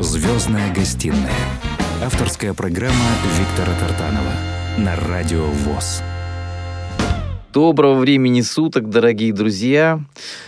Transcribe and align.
Звездная 0.00 0.72
гостиная. 0.72 1.32
Авторская 2.04 2.54
программа 2.54 2.94
Виктора 3.36 3.76
Тартанова 3.80 4.32
на 4.78 4.94
Радио 4.94 5.46
ВОЗ. 5.46 6.04
Доброго 7.52 7.98
времени 7.98 8.42
суток, 8.42 8.90
дорогие 8.90 9.32
друзья. 9.32 10.00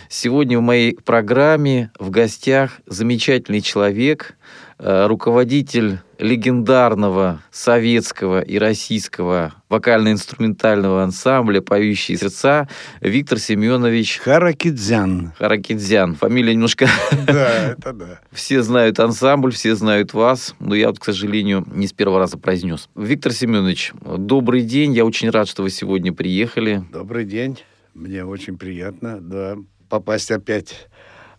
Сегодня 0.09 0.61
в 0.61 0.63
моей 0.63 0.95
программе 0.95 1.91
в 1.99 2.11
гостях 2.11 2.81
замечательный 2.87 3.61
человек, 3.61 4.37
руководитель 4.83 5.99
легендарного 6.19 7.43
советского 7.51 8.41
и 8.41 8.59
российского 8.59 9.55
вокально-инструментального 9.69 11.03
ансамбля 11.03 11.61
«Поющие 11.61 12.17
сердца» 12.17 12.69
Виктор 13.01 13.39
Семенович... 13.39 14.19
Харакидзян. 14.19 15.33
Харакидзян. 15.39 16.15
Фамилия 16.15 16.55
немножко... 16.55 16.89
Да, 17.27 17.73
это 17.73 17.93
да. 17.93 18.21
Все 18.33 18.63
знают 18.63 18.99
ансамбль, 18.99 19.53
все 19.53 19.75
знают 19.75 20.15
вас, 20.15 20.55
но 20.59 20.75
я 20.75 20.89
вот, 20.89 20.99
к 20.99 21.05
сожалению, 21.05 21.65
не 21.73 21.87
с 21.87 21.93
первого 21.93 22.19
раза 22.19 22.39
произнес. 22.39 22.89
Виктор 22.97 23.33
Семенович, 23.33 23.93
добрый 24.01 24.63
день. 24.63 24.95
Я 24.95 25.05
очень 25.05 25.31
рад, 25.31 25.49
что 25.49 25.63
вы 25.63 25.71
сегодня 25.71 26.13
приехали. 26.13 26.85
Добрый 26.93 27.25
день. 27.25 27.59
Мне 27.95 28.25
очень 28.25 28.57
приятно, 28.57 29.21
да, 29.21 29.57
попасть 29.89 30.31
опять 30.31 30.89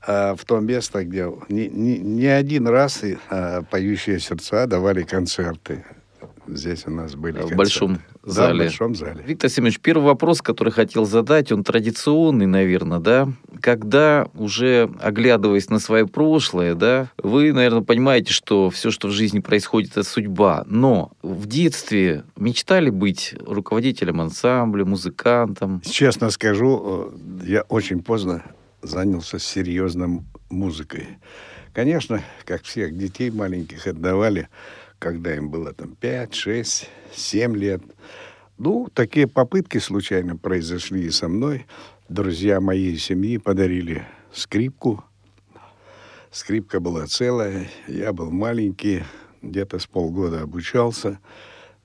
в 0.05 0.39
то 0.45 0.59
место, 0.59 1.03
где 1.03 1.31
не, 1.49 1.67
не, 1.67 1.99
не 1.99 2.27
один 2.27 2.67
раз 2.67 3.03
а, 3.29 3.61
поющие 3.63 4.19
сердца 4.19 4.65
давали 4.65 5.03
концерты. 5.03 5.83
Здесь 6.47 6.83
у 6.87 6.91
нас 6.91 7.15
были 7.15 7.33
в 7.33 7.35
концерты. 7.35 7.55
большом 7.55 7.99
зале. 8.23 8.47
Да, 8.47 8.53
в 8.53 8.57
большом 8.57 8.95
зале. 8.95 9.23
Виктор 9.25 9.49
Семенович, 9.49 9.79
первый 9.79 10.03
вопрос, 10.03 10.41
который 10.41 10.73
хотел 10.73 11.05
задать, 11.05 11.51
он 11.51 11.63
традиционный, 11.63 12.45
наверное, 12.45 12.99
да? 12.99 13.29
Когда 13.61 14.27
уже 14.33 14.89
оглядываясь 14.99 15.69
на 15.69 15.79
свое 15.79 16.07
прошлое, 16.07 16.73
да, 16.75 17.09
вы, 17.17 17.53
наверное, 17.53 17.83
понимаете, 17.83 18.33
что 18.33 18.69
все, 18.69 18.91
что 18.91 19.07
в 19.07 19.11
жизни 19.11 19.39
происходит, 19.39 19.91
это 19.91 20.03
судьба. 20.03 20.65
Но 20.67 21.11
в 21.21 21.45
детстве 21.47 22.23
мечтали 22.35 22.89
быть 22.89 23.35
руководителем 23.45 24.19
ансамбля, 24.19 24.83
музыкантом? 24.83 25.81
Честно 25.81 26.31
скажу, 26.31 27.11
э, 27.43 27.47
я 27.47 27.61
очень 27.63 28.01
поздно 28.01 28.43
занялся 28.81 29.39
серьезно 29.39 30.23
музыкой. 30.49 31.19
Конечно, 31.73 32.21
как 32.45 32.63
всех 32.63 32.97
детей 32.97 33.31
маленьких 33.31 33.87
отдавали, 33.87 34.49
когда 34.99 35.35
им 35.35 35.49
было 35.49 35.73
там 35.73 35.95
5, 35.95 36.33
6, 36.33 36.89
7 37.13 37.55
лет. 37.55 37.81
Ну, 38.57 38.89
такие 38.93 39.27
попытки 39.27 39.77
случайно 39.77 40.35
произошли 40.37 41.05
и 41.05 41.09
со 41.09 41.27
мной. 41.27 41.65
Друзья 42.09 42.59
моей 42.59 42.97
семьи 42.97 43.37
подарили 43.37 44.05
скрипку. 44.33 45.03
Скрипка 46.29 46.79
была 46.79 47.07
целая, 47.07 47.69
я 47.87 48.13
был 48.13 48.31
маленький, 48.31 49.03
где-то 49.41 49.79
с 49.79 49.87
полгода 49.87 50.41
обучался. 50.41 51.19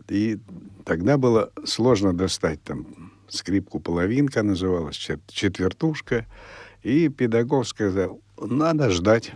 И 0.08 0.38
тогда 0.84 1.16
было 1.16 1.50
сложно 1.64 2.12
достать 2.12 2.62
там 2.62 2.86
скрипку 3.28 3.80
половинка 3.80 4.42
называлась, 4.42 4.96
четвертушка. 5.28 6.26
И 6.86 7.08
педагог 7.08 7.66
сказал, 7.66 8.20
надо 8.40 8.90
ждать, 8.90 9.32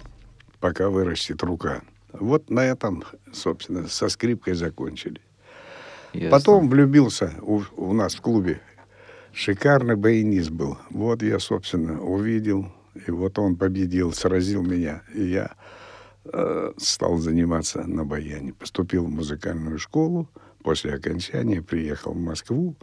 пока 0.60 0.88
вырастет 0.88 1.42
рука. 1.42 1.82
Вот 2.12 2.48
на 2.48 2.64
этом, 2.64 3.02
собственно, 3.32 3.88
со 3.88 4.08
скрипкой 4.08 4.54
закончили. 4.54 5.20
Ясно. 6.12 6.30
Потом 6.30 6.68
влюбился 6.68 7.34
у, 7.42 7.62
у 7.76 7.92
нас 7.92 8.14
в 8.14 8.20
клубе. 8.20 8.60
Шикарный 9.32 9.96
баянист 9.96 10.50
был. 10.50 10.78
Вот 10.90 11.24
я, 11.24 11.40
собственно, 11.40 12.00
увидел, 12.00 12.72
и 12.94 13.10
вот 13.10 13.36
он 13.36 13.56
победил, 13.56 14.12
сразил 14.12 14.62
меня. 14.62 15.02
И 15.12 15.24
я 15.24 15.50
э, 16.26 16.72
стал 16.76 17.16
заниматься 17.16 17.82
на 17.82 18.04
баяне. 18.04 18.52
Поступил 18.52 19.06
в 19.06 19.10
музыкальную 19.10 19.80
школу. 19.80 20.28
После 20.62 20.94
окончания 20.94 21.62
приехал 21.62 22.12
в 22.12 22.20
Москву 22.20 22.76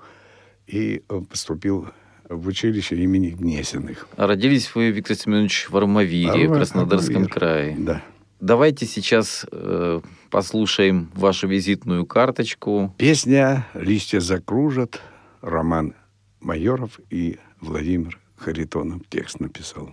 и 0.66 1.06
э, 1.08 1.22
поступил 1.22 1.88
в 2.30 2.48
училище 2.48 2.96
имени 2.96 3.30
Гнесиных. 3.30 4.08
А 4.18 4.28
родились 4.28 4.74
вы, 4.76 4.92
Виктор 4.92 5.16
Семенович, 5.16 5.68
в 5.70 5.78
Армавире, 5.78 6.30
Арма... 6.30 6.56
в 6.56 6.58
Краснодарском 6.58 7.16
Армавир. 7.16 7.34
крае. 7.34 7.76
Да. 7.80 8.04
Давайте 8.40 8.86
сейчас 8.86 9.46
э, 9.52 10.00
послушаем 10.30 11.10
вашу 11.16 11.48
визитную 11.48 12.06
карточку. 12.06 12.94
Песня 12.98 13.66
«Листья 13.74 14.20
закружат», 14.20 15.02
Роман 15.42 15.94
Майоров 16.40 17.00
и 17.10 17.40
Владимир 17.62 18.20
Харитонов 18.38 19.02
текст 19.10 19.40
написал. 19.40 19.92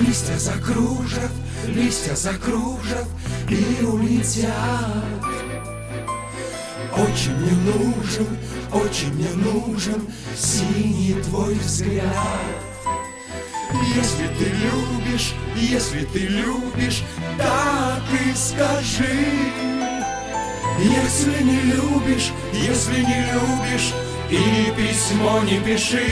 Листья 0.00 0.36
закружат, 0.36 1.30
листья 1.66 2.14
закружат 2.14 3.06
и 3.48 3.84
улетят. 3.84 4.52
Очень 6.94 7.34
мне 7.36 7.52
нужен, 7.72 8.26
очень 8.72 9.14
мне 9.14 9.30
нужен 9.30 10.06
синий 10.36 11.16
твой 11.22 11.54
взгляд. 11.54 12.12
Если 13.94 14.28
ты 14.38 14.44
любишь, 14.44 15.32
если 15.56 16.04
ты 16.04 16.18
любишь, 16.18 17.02
так 17.38 18.02
и 18.12 18.34
скажи. 18.34 19.26
Если 20.78 21.42
не 21.42 21.60
любишь, 21.72 22.32
если 22.52 23.00
не 23.00 23.32
любишь, 23.32 23.94
и 24.30 24.72
письмо 24.76 25.40
не 25.42 25.58
пиши. 25.60 26.10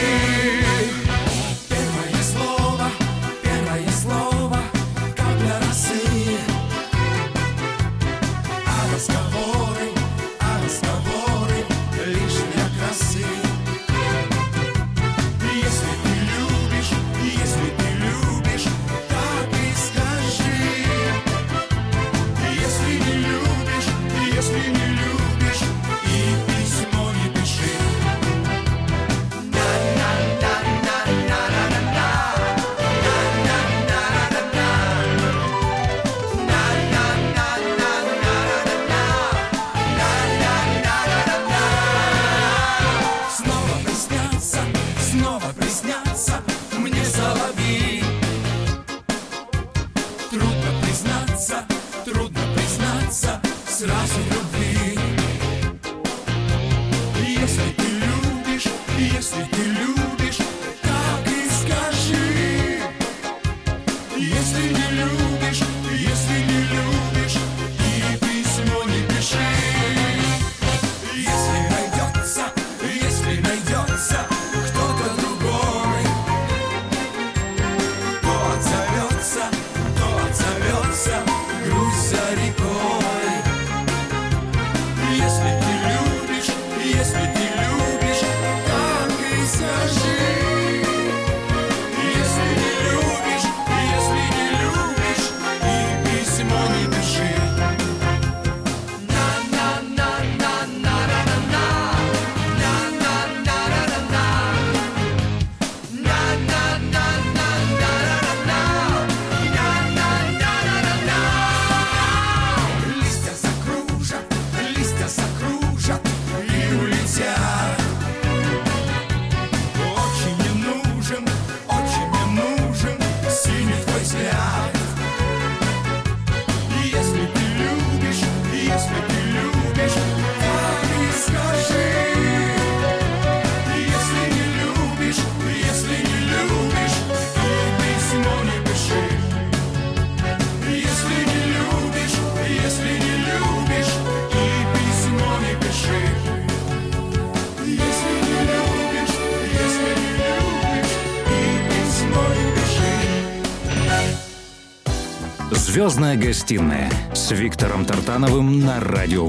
Звездная 155.95 156.17
гостиная 156.17 156.91
с 157.15 157.31
Виктором 157.31 157.85
Тартановым 157.85 158.59
на 158.59 158.81
Радио. 158.81 159.29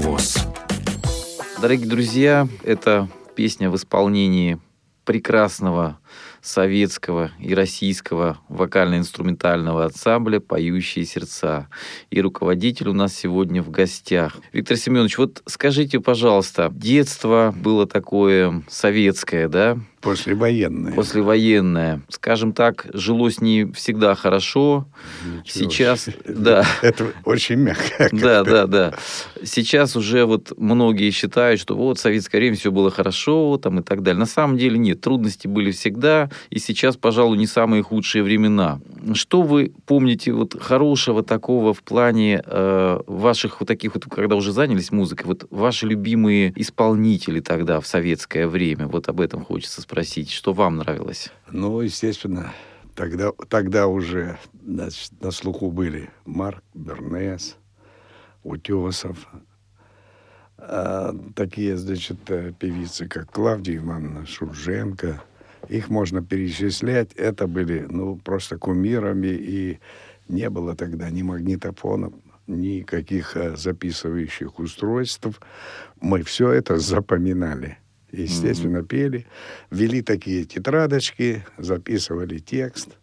Дорогие 1.62 1.86
друзья, 1.86 2.48
это 2.64 3.08
песня 3.36 3.70
в 3.70 3.76
исполнении 3.76 4.58
прекрасного 5.04 6.00
советского 6.42 7.30
и 7.38 7.54
российского 7.54 8.38
вокально-инструментального 8.48 9.84
ансамбля 9.84 10.40
«Поющие 10.40 11.04
сердца». 11.04 11.68
И 12.10 12.20
руководитель 12.20 12.88
у 12.88 12.94
нас 12.94 13.14
сегодня 13.14 13.62
в 13.62 13.70
гостях. 13.70 14.36
Виктор 14.52 14.76
Семенович, 14.76 15.18
вот 15.18 15.44
скажите, 15.46 16.00
пожалуйста, 16.00 16.72
детство 16.74 17.54
было 17.56 17.86
такое 17.86 18.64
советское, 18.68 19.46
да? 19.46 19.78
Послевоенное. 20.06 20.92
Послевоенное. 20.92 22.00
Скажем 22.08 22.52
так, 22.52 22.86
жилось 22.92 23.40
не 23.40 23.64
всегда 23.72 24.14
хорошо. 24.14 24.86
Ничего 25.24 25.70
Сейчас, 25.70 26.04
себе. 26.04 26.16
да. 26.28 26.64
Это 26.80 27.12
очень 27.24 27.56
мягко. 27.56 28.08
Да, 28.12 28.44
да, 28.44 28.66
да. 28.68 28.94
Сейчас 29.42 29.96
уже 29.96 30.24
вот 30.24 30.52
многие 30.56 31.10
считают, 31.10 31.60
что 31.60 31.74
вот 31.74 31.98
в 31.98 32.00
советское 32.00 32.38
время 32.38 32.54
все 32.54 32.70
было 32.70 32.88
хорошо 32.88 33.58
там 33.60 33.80
и 33.80 33.82
так 33.82 34.04
далее. 34.04 34.20
На 34.20 34.26
самом 34.26 34.56
деле 34.56 34.78
нет, 34.78 35.00
трудности 35.00 35.48
были 35.48 35.72
всегда, 35.72 36.30
и 36.50 36.60
сейчас, 36.60 36.96
пожалуй, 36.96 37.36
не 37.36 37.48
самые 37.48 37.82
худшие 37.82 38.22
времена. 38.22 38.80
Что 39.14 39.42
вы 39.42 39.72
помните 39.86 40.32
вот 40.32 40.56
хорошего 40.60 41.24
такого 41.24 41.74
в 41.74 41.82
плане 41.82 42.42
э, 42.46 43.00
ваших 43.08 43.60
вот 43.60 43.66
таких 43.66 43.96
вот, 43.96 44.04
когда 44.04 44.36
уже 44.36 44.52
занялись 44.52 44.92
музыкой, 44.92 45.26
вот 45.26 45.46
ваши 45.50 45.84
любимые 45.86 46.52
исполнители 46.54 47.40
тогда 47.40 47.80
в 47.80 47.88
советское 47.88 48.46
время? 48.46 48.86
Вот 48.86 49.08
об 49.08 49.20
этом 49.20 49.44
хочется 49.44 49.82
спросить. 49.82 49.95
Что 50.30 50.52
вам 50.52 50.76
нравилось? 50.76 51.30
Ну, 51.50 51.80
естественно, 51.80 52.52
тогда, 52.94 53.32
тогда 53.48 53.86
уже 53.86 54.38
значит, 54.64 55.12
на 55.20 55.30
слуху 55.30 55.70
были 55.70 56.10
Марк 56.24 56.62
Бернес, 56.74 57.56
Утесов, 58.42 59.26
а, 60.58 61.14
такие, 61.34 61.76
значит, 61.76 62.18
э, 62.30 62.52
певицы, 62.58 63.06
как 63.06 63.30
Клавдия 63.30 63.76
Ивановна 63.76 64.26
Шульженко. 64.26 65.22
Их 65.68 65.88
можно 65.90 66.22
перечислять. 66.22 67.12
Это 67.14 67.46
были, 67.46 67.86
ну, 67.88 68.16
просто 68.16 68.56
кумирами, 68.56 69.28
и 69.28 69.80
не 70.28 70.48
было 70.48 70.74
тогда 70.74 71.10
ни 71.10 71.22
магнитофонов, 71.22 72.14
никаких 72.46 73.36
э, 73.36 73.56
записывающих 73.56 74.58
устройств. 74.58 75.40
Мы 76.00 76.22
все 76.22 76.50
это 76.52 76.78
запоминали. 76.78 77.78
Естественно, 78.12 78.82
пели. 78.82 79.26
Вели 79.70 80.00
такие 80.02 80.44
тетрадочки, 80.44 81.44
записывали 81.58 82.38
текст, 82.38 82.96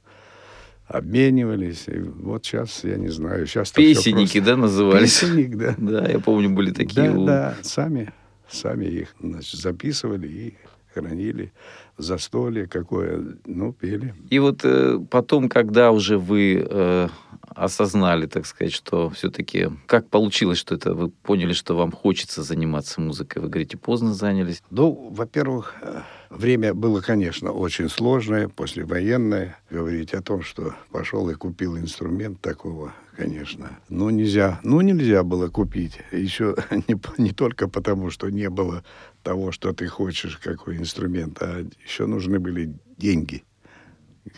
обменивались. 0.88 1.86
И 1.88 2.00
вот 2.00 2.46
сейчас, 2.46 2.84
я 2.84 2.96
не 2.98 3.10
знаю, 3.10 3.46
сейчас... 3.48 3.72
Песенники, 3.72 4.40
да, 4.40 4.56
назывались? 4.56 5.20
Песенник, 5.20 5.58
да. 5.58 5.76
Да, 5.78 6.08
я 6.10 6.20
помню, 6.20 6.50
были 6.50 6.72
такие. 6.72 7.10
Да, 7.12 7.18
у- 7.18 7.26
да, 7.26 7.58
сами, 7.62 8.14
сами 8.50 8.86
их 8.86 9.16
значит, 9.22 9.60
записывали 9.60 10.28
и 10.28 10.54
хранили. 10.94 11.52
Застолье 11.98 12.68
какое, 12.68 13.38
ну, 13.46 13.72
пели. 13.72 14.16
И 14.30 14.40
вот 14.40 14.62
э, 14.64 15.00
потом, 15.12 15.48
когда 15.48 15.92
уже 15.92 16.18
вы 16.18 16.66
э, 16.68 17.08
осознали, 17.50 18.26
так 18.26 18.46
сказать, 18.46 18.74
что 18.74 19.10
все-таки 19.12 19.70
как 19.86 20.10
получилось, 20.10 20.58
что 20.58 20.76
это 20.76 20.94
вы 20.94 21.10
поняли, 21.10 21.54
что 21.54 21.76
вам 21.76 21.92
хочется 21.92 22.42
заниматься 22.42 23.00
музыкой? 23.00 23.42
Вы 23.42 23.50
говорите, 23.50 23.78
поздно 23.78 24.14
занялись. 24.14 24.64
Ну, 24.72 25.10
во-первых, 25.12 25.76
э, 25.82 26.02
время 26.30 26.74
было, 26.74 27.02
конечно, 27.02 27.52
очень 27.52 27.90
сложное, 27.90 28.50
послевоенное. 28.50 29.58
Говорить 29.70 30.14
о 30.14 30.22
том, 30.22 30.42
что 30.42 30.74
пошел 30.92 31.30
и 31.30 31.36
купил 31.36 31.78
инструмент 31.78 32.42
такого, 32.42 32.94
конечно, 33.16 33.80
ну, 33.90 34.10
нельзя. 34.10 34.60
Ну, 34.64 34.82
нельзя 34.82 35.24
было 35.24 35.48
купить. 35.48 36.00
Еще 36.12 36.56
не, 36.88 37.00
не 37.18 37.32
только 37.32 37.68
потому, 37.68 38.10
что 38.10 38.30
не 38.30 38.50
было 38.50 38.84
того, 39.24 39.52
что 39.52 39.74
ты 39.74 39.88
хочешь, 39.88 40.38
какой 40.38 40.78
инструмент, 40.78 41.42
а 41.42 41.66
еще 41.84 42.06
нужны 42.06 42.40
были 42.40 42.74
деньги, 42.98 43.44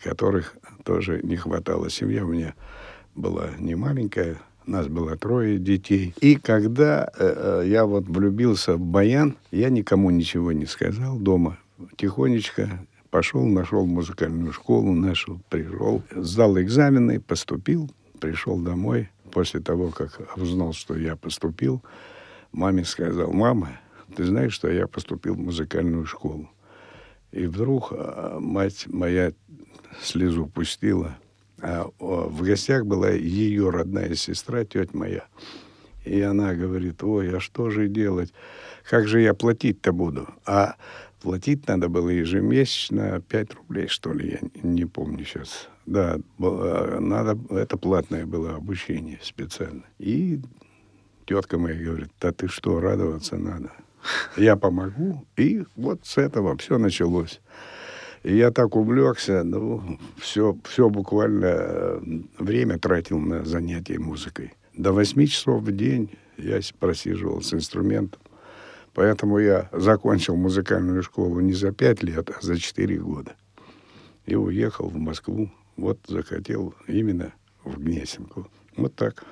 которых 0.03 0.55
тоже 0.83 1.21
не 1.23 1.35
хватало. 1.35 1.89
Семья 1.89 2.23
у 2.23 2.29
меня 2.29 2.53
была 3.15 3.49
не 3.59 3.75
маленькая, 3.75 4.37
нас 4.65 4.87
было 4.87 5.17
трое 5.17 5.57
детей. 5.59 6.13
И 6.21 6.35
когда 6.35 7.09
э, 7.17 7.61
э, 7.63 7.67
я 7.67 7.85
вот 7.85 8.05
влюбился 8.07 8.75
в 8.75 8.79
баян, 8.79 9.37
я 9.51 9.69
никому 9.69 10.09
ничего 10.09 10.51
не 10.51 10.65
сказал 10.65 11.17
дома. 11.17 11.57
Тихонечко 11.97 12.85
пошел, 13.09 13.45
нашел 13.45 13.85
музыкальную 13.85 14.53
школу 14.53 14.93
нашу, 14.93 15.41
пришел, 15.49 16.03
сдал 16.15 16.59
экзамены, 16.59 17.19
поступил, 17.19 17.91
пришел 18.19 18.57
домой. 18.59 19.09
После 19.31 19.59
того, 19.59 19.89
как 19.89 20.21
узнал, 20.37 20.73
что 20.73 20.95
я 20.95 21.15
поступил, 21.15 21.83
маме 22.51 22.85
сказал, 22.85 23.33
мама, 23.33 23.79
ты 24.15 24.25
знаешь, 24.25 24.53
что 24.53 24.69
я 24.69 24.87
поступил 24.87 25.35
в 25.35 25.39
музыкальную 25.39 26.05
школу. 26.05 26.49
И 27.31 27.45
вдруг 27.45 27.89
а, 27.91 28.39
мать 28.39 28.85
моя 28.87 29.33
слезу 30.01 30.47
пустила. 30.47 31.17
А 31.61 31.89
в 31.99 32.43
гостях 32.43 32.85
была 32.85 33.09
ее 33.11 33.69
родная 33.69 34.13
сестра, 34.15 34.65
тетя 34.65 34.89
моя. 34.93 35.25
И 36.03 36.21
она 36.21 36.53
говорит, 36.53 37.03
ой, 37.03 37.35
а 37.35 37.39
что 37.39 37.69
же 37.69 37.87
делать? 37.87 38.33
Как 38.87 39.07
же 39.07 39.21
я 39.21 39.33
платить-то 39.33 39.91
буду? 39.91 40.27
А 40.45 40.75
платить 41.21 41.67
надо 41.67 41.89
было 41.89 42.09
ежемесячно 42.09 43.21
5 43.21 43.53
рублей, 43.55 43.87
что 43.87 44.13
ли, 44.13 44.37
я 44.41 44.49
не- 44.61 44.85
помню 44.85 45.25
сейчас. 45.25 45.69
Да, 45.87 46.19
было- 46.37 46.99
надо, 46.99 47.37
это 47.55 47.77
платное 47.77 48.25
было 48.27 48.55
обучение 48.55 49.19
специально. 49.23 49.83
И 49.97 50.39
тетка 51.25 51.57
моя 51.57 51.83
говорит, 51.83 52.09
да 52.21 52.31
ты 52.31 52.47
что, 52.47 52.79
радоваться 52.79 53.37
надо. 53.37 53.71
Я 54.37 54.55
помогу. 54.55 55.25
И 55.37 55.63
вот 55.75 56.05
с 56.05 56.17
этого 56.17 56.57
все 56.57 56.77
началось. 56.77 57.41
И 58.23 58.35
я 58.35 58.49
так 58.51 58.75
увлекся, 58.75 59.43
ну, 59.43 59.99
все, 60.17 60.57
все 60.63 60.89
буквально 60.89 61.45
э, 61.45 62.01
время 62.39 62.79
тратил 62.79 63.19
на 63.19 63.45
занятия 63.45 63.99
музыкой. 63.99 64.53
До 64.73 64.93
восьми 64.93 65.27
часов 65.27 65.61
в 65.61 65.71
день 65.71 66.09
я 66.37 66.59
просиживал 66.79 67.41
с 67.41 67.53
инструментом. 67.53 68.19
Поэтому 68.95 69.37
я 69.39 69.69
закончил 69.71 70.35
музыкальную 70.37 71.03
школу 71.03 71.39
не 71.39 71.53
за 71.53 71.71
пять 71.71 72.01
лет, 72.01 72.29
а 72.29 72.41
за 72.41 72.57
четыре 72.57 72.97
года. 72.97 73.35
И 74.25 74.35
уехал 74.35 74.89
в 74.89 74.97
Москву. 74.97 75.51
Вот 75.77 75.99
захотел 76.07 76.73
именно 76.87 77.33
в 77.63 77.77
Гнесинку. 77.77 78.47
Вот 78.75 78.95
так. 78.95 79.23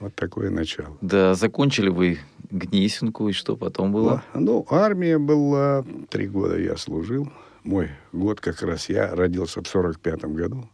Вот 0.00 0.14
такое 0.14 0.50
начало. 0.50 0.96
Да, 1.00 1.34
закончили 1.34 1.88
вы 1.88 2.18
Гнесинку, 2.50 3.28
и 3.28 3.32
что 3.32 3.56
потом 3.56 3.92
было? 3.92 4.22
Ну, 4.34 4.66
армия 4.70 5.18
была, 5.18 5.84
три 6.08 6.28
года 6.28 6.58
я 6.58 6.76
служил. 6.76 7.30
Мой 7.64 7.90
год 8.12 8.40
как 8.40 8.62
раз 8.62 8.88
я 8.88 9.14
родился 9.14 9.62
в 9.62 9.68
сорок 9.68 10.00
пятом 10.00 10.34
году. 10.34 10.68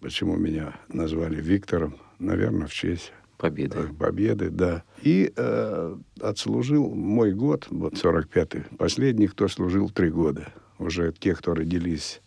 Почему 0.00 0.36
меня 0.36 0.74
назвали 0.88 1.40
Виктором? 1.40 1.96
Наверное, 2.18 2.66
в 2.66 2.72
честь 2.72 3.12
Победы. 3.38 3.78
э, 3.78 3.94
победы, 3.98 4.50
да. 4.50 4.82
И 5.02 5.32
э, 5.34 5.96
отслужил 6.20 6.90
мой 6.94 7.32
год, 7.32 7.66
вот 7.70 7.94
45-й, 7.94 8.76
последний, 8.76 9.28
кто 9.28 9.48
служил 9.48 9.88
три 9.90 10.10
года. 10.10 10.48
Уже 10.78 11.12
те, 11.18 11.34
кто 11.34 11.54
родились 11.54 12.20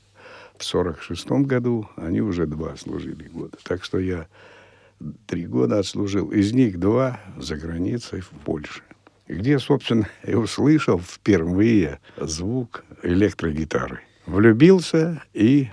в 0.58 0.62
46-м 0.62 1.44
году, 1.46 1.88
они 1.96 2.22
уже 2.22 2.46
два 2.46 2.76
служили 2.78 3.28
года. 3.28 3.58
Так 3.64 3.84
что 3.84 4.00
я 4.00 4.28
три 5.26 5.46
года 5.46 5.80
отслужил. 5.80 6.30
Из 6.30 6.54
них 6.54 6.80
два 6.80 7.20
за 7.38 7.56
границей 7.56 8.22
в 8.22 8.30
Польше. 8.30 8.82
Где, 9.28 9.60
собственно, 9.60 10.08
и 10.24 10.36
услышал 10.36 11.00
впервые 11.00 12.00
звук 12.20 12.84
электрогитары. 13.04 14.02
Влюбился 14.26 15.22
и, 15.34 15.70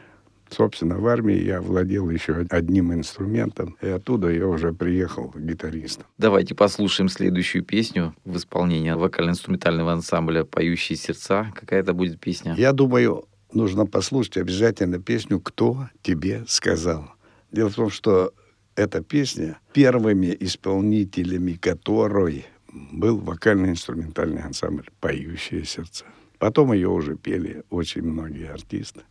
собственно, 0.49 0.99
в 0.99 1.07
армии 1.07 1.41
я 1.41 1.61
владел 1.61 2.11
еще 2.11 2.47
одним 2.51 2.93
инструментом. 2.93 3.77
И 3.81 3.89
оттуда 3.89 4.31
я 4.31 4.47
уже 4.47 4.73
приехал 4.73 5.33
гитаристом. 5.37 6.07
Давайте 6.19 6.55
послушаем 6.55 7.09
следующую 7.09 7.65
песню 7.65 8.15
в 8.25 8.37
исполнении 8.37 8.91
вокально-инструментального 8.91 9.93
ансамбля 9.93 10.45
«Поющие 10.45 10.97
сердца». 10.97 11.53
Какая 11.55 11.81
это 11.81 11.93
будет 11.93 12.19
песня? 12.19 12.55
Я 12.57 12.73
думаю, 12.73 13.27
нужно 13.53 13.87
послушать 13.87 14.39
обязательно 14.39 15.01
песню 15.01 15.41
«Кто 15.41 15.89
тебе 16.03 16.45
сказал?». 16.49 17.13
Дело 17.53 17.69
в 17.69 17.75
том, 17.75 17.91
что 17.91 18.33
эта 18.77 19.03
песня 19.03 19.59
первыми 19.73 20.37
исполнителями 20.41 21.53
которой 21.53 22.47
был 22.73 23.19
вокально-инструментальный 23.19 24.43
ансамбль 24.43 24.89
«Поющие 25.01 25.65
сердца». 25.65 26.05
Потом 26.39 26.73
ее 26.73 26.89
уже 26.89 27.17
пели 27.17 27.65
очень 27.71 28.03
многие 28.03 28.51
артисты. 28.51 29.03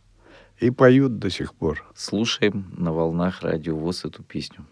И 0.58 0.70
поют 0.70 1.18
до 1.18 1.30
сих 1.30 1.54
пор. 1.54 1.84
Слушаем 1.94 2.74
на 2.76 2.92
волнах 2.92 3.42
радио 3.42 3.76
ВОЗ 3.76 4.06
эту 4.06 4.22
песню. 4.22 4.66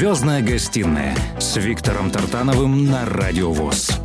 Звездная 0.00 0.40
гостиная 0.42 1.14
с 1.38 1.58
Виктором 1.58 2.10
Тартановым 2.10 2.86
на 2.86 3.04
Радио 3.04 3.52
ВОЗ. 3.52 4.00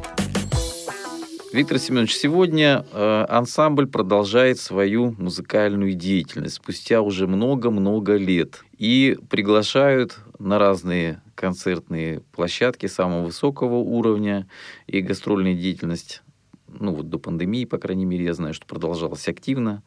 Виктор 1.53 1.79
Семенович, 1.79 2.17
сегодня 2.17 2.85
э, 2.91 3.25
ансамбль 3.29 3.87
продолжает 3.87 4.59
свою 4.59 5.15
музыкальную 5.17 5.93
деятельность 5.93 6.55
спустя 6.55 7.01
уже 7.01 7.27
много-много 7.27 8.17
лет. 8.17 8.65
И 8.77 9.17
приглашают 9.29 10.17
на 10.37 10.59
разные 10.59 11.21
концертные 11.33 12.19
площадки 12.33 12.87
самого 12.87 13.23
высокого 13.23 13.75
уровня 13.75 14.49
и 14.87 14.99
гастрольная 14.99 15.55
деятельность, 15.55 16.23
ну 16.67 16.93
вот 16.93 17.09
до 17.09 17.19
пандемии, 17.19 17.63
по 17.63 17.77
крайней 17.77 18.05
мере, 18.05 18.25
я 18.25 18.33
знаю, 18.33 18.53
что 18.53 18.65
продолжалась 18.65 19.29
активно. 19.29 19.81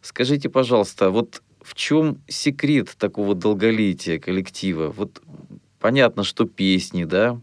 Скажите, 0.00 0.48
пожалуйста, 0.48 1.10
вот 1.10 1.42
в 1.62 1.74
чем 1.74 2.22
секрет 2.28 2.94
такого 2.98 3.34
долголетия 3.34 4.18
коллектива? 4.18 4.92
Вот 4.96 5.22
понятно, 5.78 6.24
что 6.24 6.44
песни, 6.46 7.04
да, 7.04 7.40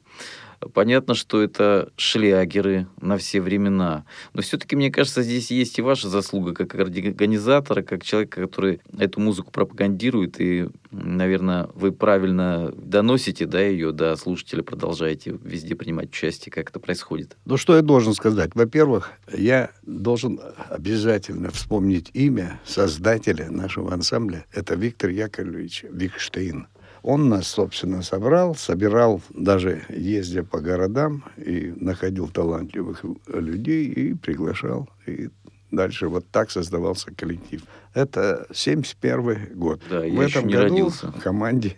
Понятно, 0.74 1.14
что 1.14 1.42
это 1.42 1.92
шлягеры 1.98 2.88
на 3.00 3.18
все 3.18 3.42
времена. 3.42 4.06
Но 4.34 4.42
все-таки, 4.42 4.76
мне 4.76 4.92
кажется, 4.92 5.22
здесь 5.22 5.52
есть 5.52 5.78
и 5.80 5.82
ваша 5.82 6.10
заслуга 6.10 6.54
как 6.54 6.76
организатора, 6.76 7.82
как 7.82 8.04
человека, 8.04 8.42
который 8.42 8.82
эту 8.98 9.20
музыку 9.20 9.52
пропагандирует. 9.52 10.40
И, 10.42 10.68
наверное, 10.92 11.70
вы 11.74 11.92
правильно 11.92 12.72
доносите 12.76 13.46
да, 13.46 13.62
ее 13.62 13.92
до 13.92 14.16
слушателя, 14.16 14.64
продолжаете 14.64 15.38
везде 15.44 15.76
принимать 15.76 16.10
участие, 16.10 16.52
как 16.52 16.70
это 16.70 16.80
происходит. 16.80 17.38
Ну, 17.46 17.58
что 17.58 17.76
я 17.76 17.82
должен 17.82 18.14
сказать? 18.14 18.52
Во-первых, 18.56 19.12
я 19.32 19.72
должен 19.84 20.40
обязательно 20.70 21.52
вспомнить 21.52 22.10
имя 22.14 22.60
создателя 22.66 23.50
нашего 23.52 23.94
ансамбля. 23.94 24.46
Это 24.52 24.76
Виктор 24.76 25.10
Яковлевич 25.10 25.86
Викштейн. 25.92 26.68
Он 27.08 27.30
нас, 27.30 27.48
собственно, 27.48 28.02
собрал, 28.02 28.54
собирал, 28.54 29.22
даже 29.30 29.86
ездя 29.88 30.44
по 30.44 30.60
городам, 30.60 31.24
и 31.38 31.74
находил 31.78 32.28
талантливых 32.28 33.06
людей 33.30 33.88
и 33.88 34.14
приглашал. 34.14 34.90
И 35.06 35.30
дальше 35.72 36.10
вот 36.10 36.26
так 36.30 36.52
создавался 36.52 37.14
коллектив. 37.16 37.62
Это 37.94 38.46
71 38.54 39.54
год. 39.56 39.82
Да, 39.90 40.04
я 40.04 40.20
В 40.20 40.22
еще 40.22 40.40
этом 40.40 40.48
не 40.50 40.54
году 40.56 40.64
родился. 40.66 41.14
команде 41.24 41.78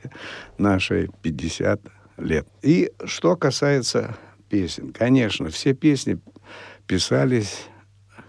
нашей 0.58 1.12
50 1.22 1.80
лет. 2.18 2.48
И 2.64 2.92
что 3.06 3.36
касается 3.36 4.18
песен, 4.50 4.92
конечно, 4.92 5.50
все 5.50 5.76
песни 5.76 6.20
писались 6.88 7.68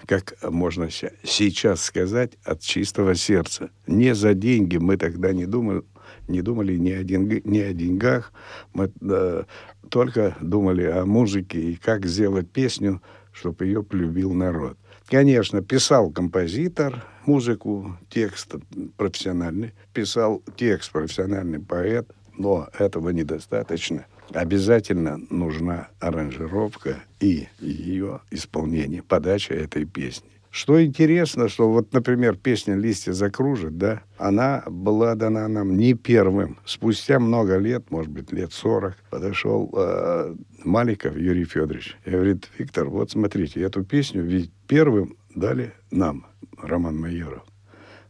как 0.07 0.35
можно 0.43 0.91
сейчас 0.91 1.83
сказать, 1.83 2.33
от 2.43 2.61
чистого 2.61 3.15
сердца. 3.15 3.71
Не 3.87 4.13
за 4.13 4.35
деньги 4.35 4.77
мы 4.77 4.97
тогда 4.97 5.33
не 5.33 5.47
думали, 5.47 5.83
не 6.31 6.43
думали 6.43 6.77
ни 6.77 6.93
о, 6.93 7.03
деньг- 7.03 7.45
ни 7.45 7.59
о 7.59 7.73
деньгах, 7.73 8.33
мы 8.73 8.91
э, 9.01 9.45
только 9.89 10.37
думали 10.41 10.85
о 10.85 11.05
музыке 11.05 11.61
и 11.61 11.77
как 11.77 12.07
сделать 12.07 12.51
песню, 12.51 13.03
чтобы 13.33 13.67
ее 13.67 13.83
полюбил 13.83 14.33
народ. 14.33 14.79
Конечно, 15.09 15.61
писал 15.61 16.11
композитор 16.11 17.05
музыку, 17.27 17.97
текст 18.09 18.55
профессиональный, 18.97 19.73
писал 19.93 20.43
текст 20.57 20.93
профессиональный 20.93 21.61
поэт, 21.61 22.09
но 22.39 22.69
этого 22.79 23.11
недостаточно. 23.11 24.07
Обязательно 24.33 25.21
нужна 25.29 25.89
аранжировка 25.99 27.03
и 27.19 27.49
ее 27.59 28.21
исполнение, 28.31 29.03
подача 29.03 29.55
этой 29.55 29.85
песни. 29.85 30.31
Что 30.51 30.85
интересно, 30.85 31.49
что 31.49 31.71
вот, 31.71 31.93
например, 31.93 32.37
песня 32.37 32.75
«Листья 32.75 33.13
закружат», 33.13 33.79
да, 33.79 34.03
она 34.19 34.65
была 34.67 35.15
дана 35.15 35.47
нам 35.47 35.77
не 35.77 35.95
первым. 35.95 36.59
Спустя 36.65 37.21
много 37.21 37.57
лет, 37.57 37.91
может 37.91 38.11
быть, 38.11 38.33
лет 38.33 38.53
40, 38.53 38.97
подошел 39.11 39.71
э, 39.73 40.35
Маликов 40.65 41.17
Юрий 41.17 41.45
Федорович 41.45 41.97
и 42.05 42.11
говорит, 42.11 42.49
Виктор, 42.59 42.89
вот 42.89 43.13
смотрите, 43.13 43.61
эту 43.63 43.85
песню 43.85 44.23
ведь 44.23 44.51
первым 44.67 45.17
дали 45.37 45.73
нам, 45.93 46.27
Роман 46.61 46.99
Майоров. 46.99 47.45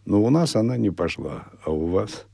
Но 0.07 0.23
у 0.23 0.31
нас 0.31 0.57
она 0.57 0.79
не 0.79 0.91
пошла, 0.91 1.45
а 1.65 1.71
у 1.71 1.87
вас 1.89 2.27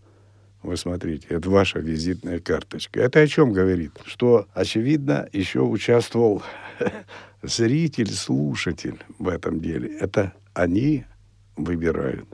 вы 0.67 0.77
смотрите, 0.77 1.29
это 1.31 1.49
ваша 1.49 1.79
визитная 1.79 2.41
карточка. 2.41 3.01
Это 3.01 3.21
о 3.21 3.27
чем 3.29 3.53
говорит? 3.53 3.93
Что, 4.05 4.49
очевидно, 4.53 5.29
еще 5.33 5.61
участвовал 5.61 6.43
зритель, 7.43 8.13
слушатель 8.13 8.99
в 9.19 9.29
этом 9.29 9.61
деле. 9.61 9.97
Это 9.99 10.33
они 10.55 11.05
выбирают, 11.57 12.29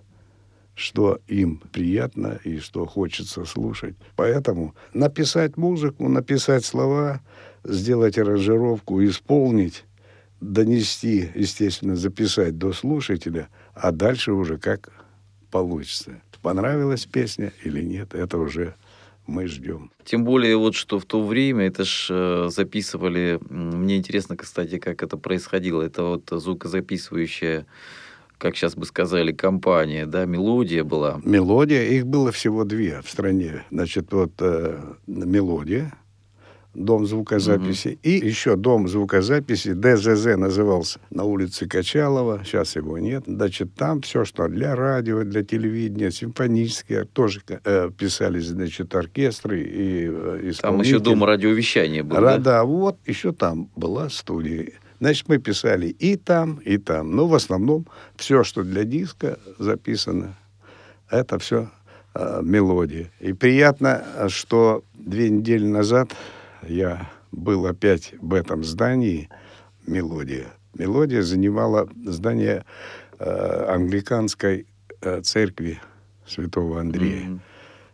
что 0.74 1.20
им 1.28 1.62
приятно 1.72 2.40
и 2.44 2.58
что 2.58 2.86
хочется 2.86 3.44
слушать. 3.44 3.96
Поэтому 4.16 4.74
написать 4.94 5.56
музыку, 5.56 6.08
написать 6.08 6.64
слова, 6.64 7.20
сделать 7.64 8.18
аранжировку, 8.18 9.04
исполнить 9.04 9.84
донести, 10.40 11.30
естественно, 11.34 11.94
записать 11.94 12.58
до 12.58 12.72
слушателя, 12.72 13.48
а 13.74 13.92
дальше 13.92 14.32
уже 14.32 14.58
как 14.58 14.90
получится. 15.50 16.20
Понравилась 16.42 17.06
песня 17.06 17.52
или 17.62 17.82
нет, 17.82 18.14
это 18.14 18.36
уже 18.36 18.74
мы 19.26 19.46
ждем. 19.46 19.90
Тем 20.04 20.24
более 20.24 20.56
вот 20.56 20.74
что 20.74 20.98
в 20.98 21.04
то 21.04 21.22
время 21.24 21.66
это 21.66 21.84
ж 21.84 22.08
э, 22.10 22.48
записывали, 22.50 23.38
мне 23.48 23.96
интересно, 23.96 24.36
кстати, 24.36 24.78
как 24.78 25.02
это 25.02 25.16
происходило. 25.16 25.82
Это 25.82 26.02
вот 26.02 26.28
звукозаписывающая 26.30 27.66
как 28.38 28.56
сейчас 28.56 28.74
бы 28.74 28.84
сказали, 28.86 29.30
компания, 29.30 30.04
да, 30.04 30.24
мелодия 30.24 30.82
была. 30.82 31.20
Мелодия, 31.22 31.84
их 31.84 32.08
было 32.08 32.32
всего 32.32 32.64
две 32.64 33.00
в 33.00 33.08
стране. 33.08 33.62
Значит, 33.70 34.12
вот 34.12 34.32
э, 34.40 34.80
мелодия, 35.06 35.94
дом 36.74 37.06
звукозаписи. 37.06 37.88
Угу. 37.88 37.98
И 38.02 38.26
еще 38.26 38.56
дом 38.56 38.88
звукозаписи, 38.88 39.72
ДЗЗ 39.74 40.36
назывался, 40.36 41.00
на 41.10 41.24
улице 41.24 41.66
Качалова, 41.66 42.42
сейчас 42.44 42.76
его 42.76 42.98
нет. 42.98 43.24
Значит, 43.26 43.74
там 43.74 44.00
все, 44.00 44.24
что 44.24 44.48
для 44.48 44.74
радио, 44.74 45.22
для 45.24 45.42
телевидения, 45.44 46.10
симфонические, 46.10 47.04
тоже 47.04 47.42
э, 47.48 47.90
писались, 47.96 48.46
значит, 48.46 48.94
оркестры 48.94 49.62
и 49.62 50.08
э, 50.10 50.52
Там 50.60 50.80
еще 50.80 50.98
дом 50.98 51.24
радиовещания 51.24 52.02
был, 52.02 52.20
да? 52.20 52.38
Да, 52.38 52.64
вот, 52.64 52.96
еще 53.06 53.32
там 53.32 53.68
была 53.76 54.08
студия. 54.08 54.72
Значит, 55.00 55.28
мы 55.28 55.38
писали 55.38 55.88
и 55.88 56.16
там, 56.16 56.56
и 56.64 56.78
там. 56.78 57.14
Но 57.16 57.26
в 57.26 57.34
основном 57.34 57.86
все, 58.16 58.44
что 58.44 58.62
для 58.62 58.84
диска 58.84 59.38
записано, 59.58 60.36
это 61.10 61.38
все 61.38 61.70
э, 62.14 62.40
мелодия. 62.42 63.10
И 63.20 63.32
приятно, 63.32 64.28
что 64.28 64.84
две 64.94 65.28
недели 65.28 65.66
назад 65.66 66.14
я 66.66 67.10
был 67.30 67.66
опять 67.66 68.14
в 68.20 68.34
этом 68.34 68.64
здании 68.64 69.28
«Мелодия». 69.86 70.46
«Мелодия» 70.74 71.22
занимала 71.22 71.88
здание 72.04 72.64
э, 73.18 73.66
англиканской 73.68 74.66
э, 75.00 75.20
церкви 75.22 75.80
святого 76.26 76.80
Андрея. 76.80 77.26
Mm-hmm. 77.26 77.40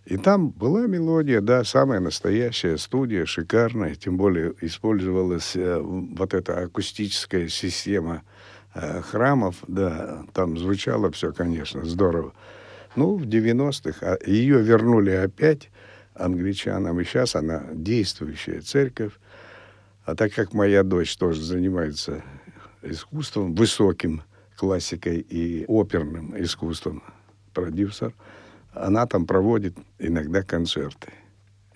И 0.08 0.16
там 0.16 0.48
была 0.48 0.86
мелодия, 0.86 1.42
да, 1.42 1.64
самая 1.64 2.00
настоящая 2.00 2.78
студия, 2.78 3.26
шикарная. 3.26 3.94
Тем 3.94 4.16
более 4.16 4.54
использовалась 4.62 5.54
э, 5.54 5.78
вот 5.78 6.32
эта 6.32 6.62
акустическая 6.62 7.48
система 7.48 8.22
э, 8.74 9.02
храмов. 9.02 9.56
Да, 9.68 10.24
там 10.32 10.56
звучало 10.56 11.10
все, 11.10 11.30
конечно, 11.32 11.84
здорово. 11.84 12.32
Ну, 12.96 13.16
в 13.16 13.24
90-х 13.24 13.98
а 14.00 14.18
ее 14.24 14.62
вернули 14.62 15.10
опять 15.10 15.68
англичанам, 16.18 17.00
и 17.00 17.04
сейчас 17.04 17.36
она 17.36 17.64
действующая 17.72 18.60
церковь. 18.60 19.12
А 20.04 20.14
так 20.14 20.32
как 20.32 20.52
моя 20.52 20.82
дочь 20.82 21.16
тоже 21.16 21.42
занимается 21.42 22.22
искусством, 22.82 23.54
высоким 23.54 24.22
классикой 24.56 25.18
и 25.20 25.64
оперным 25.66 26.40
искусством, 26.40 27.02
продюсер, 27.52 28.12
она 28.72 29.06
там 29.06 29.26
проводит 29.26 29.76
иногда 29.98 30.42
концерты. 30.42 31.12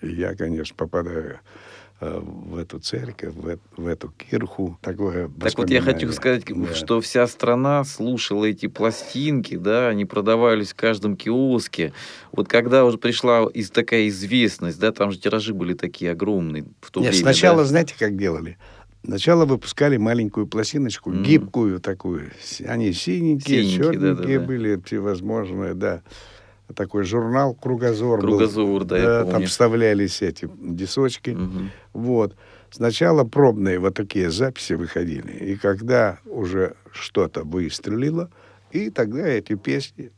И 0.01 0.09
я, 0.09 0.35
конечно, 0.35 0.75
попадаю 0.75 1.39
в 1.99 2.57
эту 2.57 2.79
церковь, 2.79 3.33
в, 3.33 3.57
в 3.77 3.87
эту 3.87 4.09
кирху. 4.09 4.77
Такое 4.81 5.29
так 5.39 5.57
вот 5.57 5.69
я 5.69 5.81
хочу 5.81 6.11
сказать, 6.11 6.43
да. 6.47 6.73
что 6.73 7.01
вся 7.01 7.27
страна 7.27 7.83
слушала 7.83 8.45
эти 8.45 8.67
пластинки, 8.67 9.55
да, 9.55 9.89
они 9.89 10.05
продавались 10.05 10.71
в 10.71 10.75
каждом 10.75 11.15
киоске. 11.15 11.93
Вот 12.31 12.47
когда 12.47 12.85
уже 12.85 12.97
пришла 12.97 13.47
из 13.53 13.69
такая 13.69 14.07
известность, 14.09 14.79
да, 14.79 14.91
там 14.91 15.11
же 15.11 15.19
тиражи 15.19 15.53
были 15.53 15.73
такие 15.73 16.11
огромные 16.11 16.65
в 16.81 16.91
то 16.91 16.99
Нет, 16.99 17.11
время. 17.11 17.23
Сначала, 17.23 17.59
да? 17.59 17.65
знаете, 17.65 17.95
как 17.97 18.17
делали? 18.17 18.57
Сначала 19.05 19.45
выпускали 19.45 19.97
маленькую 19.97 20.47
пластиночку, 20.47 21.11
mm. 21.11 21.23
гибкую 21.23 21.79
такую. 21.81 22.31
Они 22.65 22.93
синенькие, 22.93 23.63
синенькие 23.63 23.77
черненькие 23.77 23.99
да, 23.99 24.21
да, 24.21 24.39
да. 24.39 24.39
были, 24.39 24.81
всевозможные, 24.85 25.73
да 25.73 26.01
такой 26.75 27.03
журнал 27.03 27.53
«Кругозор». 27.53 28.19
«Кругозор», 28.19 28.79
был. 28.79 28.85
да, 28.85 28.97
я 28.97 29.19
помню. 29.21 29.31
Там 29.31 29.45
вставлялись 29.45 30.21
эти 30.21 30.49
дисочки. 30.59 31.31
Угу. 31.31 31.69
Вот. 31.93 32.35
Сначала 32.71 33.23
пробные 33.23 33.79
вот 33.79 33.93
такие 33.93 34.31
записи 34.31 34.73
выходили. 34.73 35.31
И 35.31 35.55
когда 35.55 36.19
уже 36.25 36.75
что-то 36.91 37.43
выстрелило, 37.43 38.31
и 38.71 38.89
тогда 38.89 39.27
эти 39.27 39.55
песни 39.55 40.11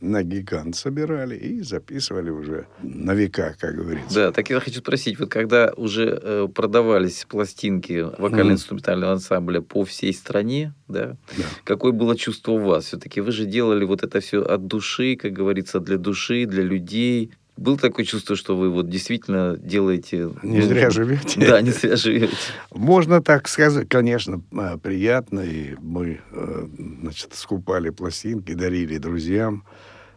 на 0.00 0.22
гигант 0.22 0.76
собирали 0.76 1.36
и 1.36 1.60
записывали 1.62 2.30
уже 2.30 2.66
на 2.82 3.14
века, 3.14 3.56
как 3.58 3.74
говорится. 3.74 4.14
Да, 4.14 4.32
так 4.32 4.50
я 4.50 4.60
хочу 4.60 4.80
спросить, 4.80 5.18
вот 5.18 5.30
когда 5.30 5.72
уже 5.76 6.20
э, 6.22 6.48
продавались 6.54 7.24
пластинки 7.28 8.06
вокально-инструментального 8.18 9.12
ансамбля 9.12 9.60
по 9.60 9.84
всей 9.84 10.12
стране, 10.12 10.74
да, 10.88 11.16
да, 11.36 11.44
какое 11.64 11.92
было 11.92 12.16
чувство 12.16 12.52
у 12.52 12.58
вас? 12.58 12.86
Все-таки 12.86 13.20
вы 13.20 13.32
же 13.32 13.46
делали 13.46 13.84
вот 13.84 14.02
это 14.02 14.20
все 14.20 14.42
от 14.42 14.66
души, 14.66 15.16
как 15.16 15.32
говорится, 15.32 15.80
для 15.80 15.96
души, 15.96 16.46
для 16.46 16.62
людей. 16.62 17.32
Было 17.56 17.78
такое 17.78 18.04
чувство, 18.04 18.36
что 18.36 18.56
вы 18.56 18.70
вот 18.70 18.88
действительно 18.90 19.56
делаете... 19.56 20.30
Не 20.42 20.58
ну, 20.58 20.66
зря 20.66 20.90
живете. 20.90 21.40
Да, 21.40 21.60
не 21.62 21.70
зря 21.70 21.96
живете. 21.96 22.36
Можно 22.70 23.22
так 23.22 23.48
сказать, 23.48 23.88
конечно, 23.88 24.42
а, 24.52 24.76
приятно. 24.76 25.40
И 25.40 25.74
мы, 25.80 26.20
э, 26.32 26.66
значит, 27.00 27.34
скупали 27.34 27.90
пластинки, 27.90 28.52
дарили 28.52 28.98
друзьям 28.98 29.64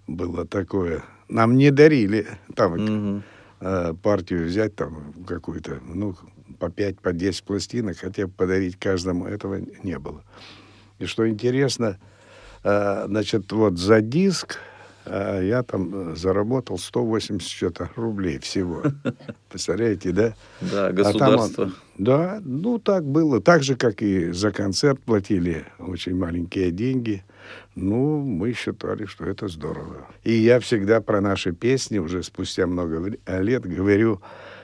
было 0.10 0.46
такое. 0.46 1.04
Нам 1.28 1.56
не 1.56 1.72
дарили 1.72 2.28
там 2.56 3.22
угу. 3.60 3.98
партию 4.02 4.46
взять 4.46 4.76
там 4.76 5.14
какую-то, 5.28 5.80
ну, 5.86 6.16
по 6.60 6.70
5, 6.70 7.00
по 7.00 7.14
10 7.14 7.44
пластинок, 7.44 7.98
хотя 7.98 8.28
бы 8.28 8.34
подарить 8.34 8.78
каждому, 8.78 9.26
этого 9.26 9.62
не 9.84 10.00
было. 10.00 10.24
И 10.98 11.06
что 11.06 11.30
интересно, 11.30 11.98
э, 12.64 13.06
значит, 13.08 13.52
вот 13.52 13.78
за 13.78 14.02
диск 14.02 14.58
я 15.06 15.64
там 15.64 16.16
заработал 16.16 16.78
180 16.78 17.48
что-то 17.48 17.90
рублей 17.96 18.40
всего. 18.40 18.84
Представляете, 19.50 20.12
да? 20.12 20.34
Да, 20.62 20.92
государство. 20.92 21.66
А 21.66 21.68
там, 21.68 21.76
да, 21.98 22.42
ну 22.44 22.80
так 22.80 23.06
было. 23.06 23.42
Так 23.42 23.64
же, 23.64 23.76
как 23.76 24.02
и 24.02 24.32
за 24.32 24.52
концерт 24.52 25.00
платили 25.02 25.66
очень 25.80 26.16
маленькие 26.16 26.72
деньги. 26.72 27.24
Ну, 27.76 28.22
мы 28.22 28.54
считали, 28.54 29.06
что 29.06 29.26
это 29.26 29.48
здорово. 29.48 30.08
И 30.24 30.34
я 30.34 30.60
всегда 30.60 31.02
про 31.02 31.22
наши 31.22 31.52
песни, 31.52 31.98
уже 31.98 32.24
спустя 32.24 32.68
много 32.68 33.18
лет, 33.26 33.64
говорю, 33.64 34.22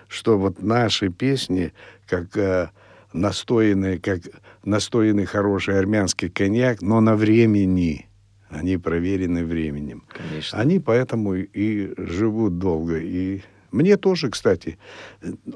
что 0.07 0.37
вот 0.37 0.61
наши 0.61 1.09
песни, 1.09 1.73
как 2.07 2.35
э, 2.37 2.69
настоянный, 3.13 3.99
как 3.99 4.21
настоянный 4.63 5.25
хороший 5.25 5.79
армянский 5.79 6.29
коньяк, 6.29 6.81
но 6.81 7.01
на 7.01 7.15
времени. 7.15 8.07
Они 8.49 8.77
проверены 8.77 9.43
временем. 9.43 10.03
Конечно. 10.07 10.59
Они 10.59 10.79
поэтому 10.79 11.35
и 11.35 11.93
живут 11.97 12.59
долго. 12.59 12.97
И 12.99 13.41
мне 13.71 13.97
тоже, 13.97 14.29
кстати, 14.29 14.77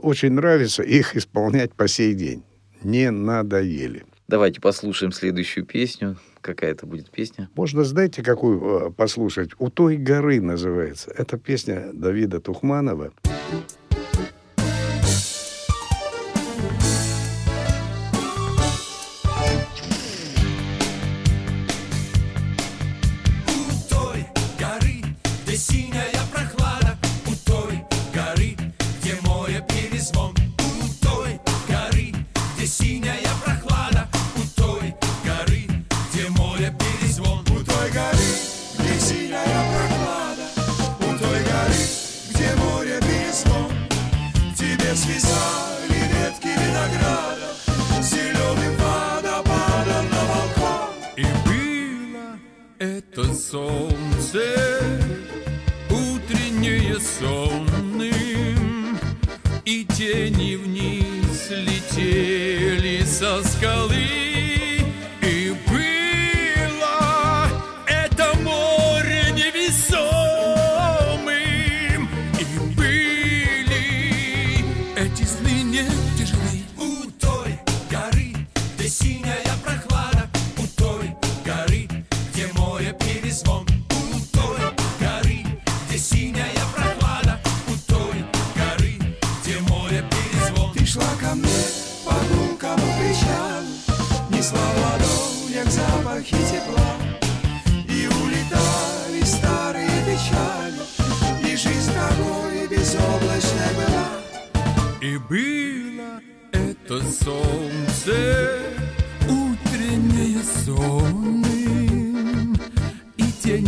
очень 0.01 0.31
нравится 0.31 0.83
их 0.83 1.15
исполнять 1.15 1.73
по 1.73 1.87
сей 1.87 2.13
день. 2.13 2.43
Не 2.83 3.11
надоели. 3.11 4.05
Давайте 4.27 4.61
послушаем 4.61 5.11
следующую 5.11 5.65
песню. 5.65 6.17
Какая 6.41 6.71
это 6.71 6.85
будет 6.85 7.09
песня? 7.09 7.49
Можно, 7.55 7.83
знаете, 7.83 8.23
какую 8.23 8.89
э, 8.89 8.91
послушать? 8.91 9.51
«У 9.57 9.69
той 9.69 9.97
горы» 9.97 10.39
называется. 10.39 11.11
Это 11.17 11.37
песня 11.37 11.89
Давида 11.93 12.39
Тухманова. 12.39 13.11
эти 13.25 13.78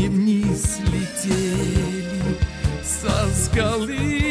и 0.02 0.08
тени 0.08 0.10
вниз 0.10 0.80
летели 0.88 2.38
со 2.84 3.28
скалы. 3.36 4.31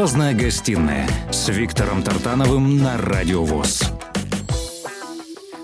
Звездная 0.00 0.34
гостиная 0.34 1.06
с 1.30 1.50
Виктором 1.50 2.02
Тартановым 2.02 2.78
на 2.78 2.96
Радио 2.96 3.44
ВОЗ. 3.44 3.92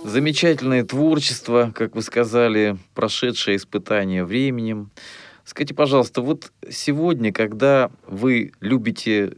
Замечательное 0.04 0.84
творчество, 0.84 1.72
как 1.74 1.94
вы 1.94 2.02
сказали, 2.02 2.76
прошедшее 2.94 3.56
испытание 3.56 4.26
временем. 4.26 4.90
Скажите, 5.46 5.72
пожалуйста, 5.72 6.20
вот 6.20 6.52
сегодня, 6.70 7.32
когда 7.32 7.90
вы 8.06 8.52
любите 8.60 9.32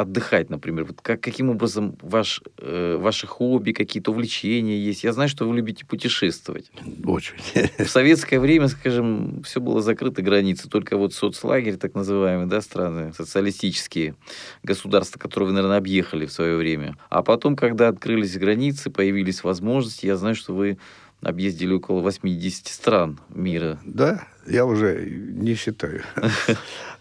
отдыхать, 0.00 0.50
например, 0.50 0.84
вот 0.84 1.00
как, 1.02 1.20
каким 1.20 1.50
образом 1.50 1.96
ваш, 2.02 2.40
э, 2.58 2.96
ваши 2.98 3.26
хобби, 3.26 3.72
какие-то 3.72 4.12
увлечения 4.12 4.78
есть? 4.78 5.04
Я 5.04 5.12
знаю, 5.12 5.28
что 5.28 5.48
вы 5.48 5.56
любите 5.56 5.84
путешествовать. 5.84 6.70
Очень. 7.04 7.34
В 7.78 7.88
советское 7.88 8.38
время, 8.38 8.68
скажем, 8.68 9.42
все 9.42 9.60
было 9.60 9.82
закрыто, 9.82 10.22
границы. 10.22 10.68
Только 10.68 10.96
вот 10.96 11.14
соцлагерь, 11.14 11.76
так 11.76 11.94
называемые, 11.94 12.46
да, 12.46 12.60
страны, 12.60 13.12
социалистические 13.12 14.14
государства, 14.62 15.18
которые 15.18 15.48
вы, 15.48 15.54
наверное, 15.54 15.78
объехали 15.78 16.26
в 16.26 16.32
свое 16.32 16.56
время. 16.56 16.96
А 17.10 17.22
потом, 17.22 17.56
когда 17.56 17.88
открылись 17.88 18.36
границы, 18.38 18.90
появились 18.90 19.42
возможности, 19.42 20.06
я 20.06 20.16
знаю, 20.16 20.34
что 20.34 20.54
вы 20.54 20.78
объездили 21.22 21.72
около 21.74 22.00
80 22.00 22.68
стран 22.68 23.18
мира. 23.28 23.80
Да, 23.84 24.24
я 24.46 24.64
уже 24.64 25.04
не 25.10 25.54
считаю. 25.54 26.02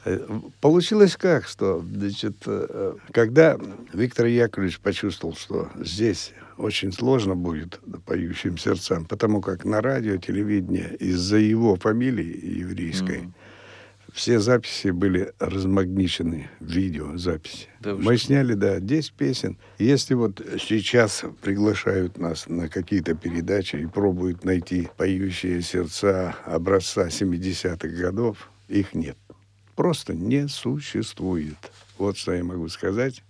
Получилось 0.61 1.15
как, 1.17 1.47
что, 1.47 1.81
значит, 1.93 2.35
э, 2.45 2.93
когда 3.11 3.57
Виктор 3.93 4.25
Яковлевич 4.27 4.79
почувствовал, 4.79 5.35
что 5.35 5.69
здесь 5.79 6.33
очень 6.57 6.91
сложно 6.91 7.35
будет 7.35 7.79
поющим 8.05 8.57
сердцам, 8.57 9.05
потому 9.05 9.41
как 9.41 9.65
на 9.65 9.81
радио, 9.81 10.17
телевидении 10.17 10.87
из-за 10.99 11.37
его 11.37 11.75
фамилии 11.75 12.57
еврейской 12.59 13.19
Мгм. 13.19 13.33
все 14.13 14.39
записи 14.39 14.87
были 14.89 15.33
размагничены, 15.39 16.49
видеозаписи. 16.59 17.67
Да 17.81 17.93
Мы 17.95 18.17
что? 18.17 18.27
сняли, 18.27 18.53
да, 18.53 18.79
10 18.79 19.13
песен. 19.13 19.57
Если 19.77 20.15
вот 20.15 20.41
сейчас 20.59 21.23
приглашают 21.41 22.17
нас 22.17 22.47
на 22.47 22.69
какие-то 22.69 23.13
передачи 23.13 23.75
и 23.75 23.85
пробуют 23.85 24.43
найти 24.43 24.87
поющие 24.97 25.61
сердца 25.61 26.35
образца 26.45 27.07
70-х 27.07 27.87
годов, 27.89 28.49
их 28.67 28.95
нет. 28.95 29.17
Просто 29.77 30.15
не 30.15 30.47
существует. 30.47 31.55
Вот 31.99 32.17
что 32.17 32.33
я 32.33 32.43
могу 32.43 32.67
сказать. 32.67 33.23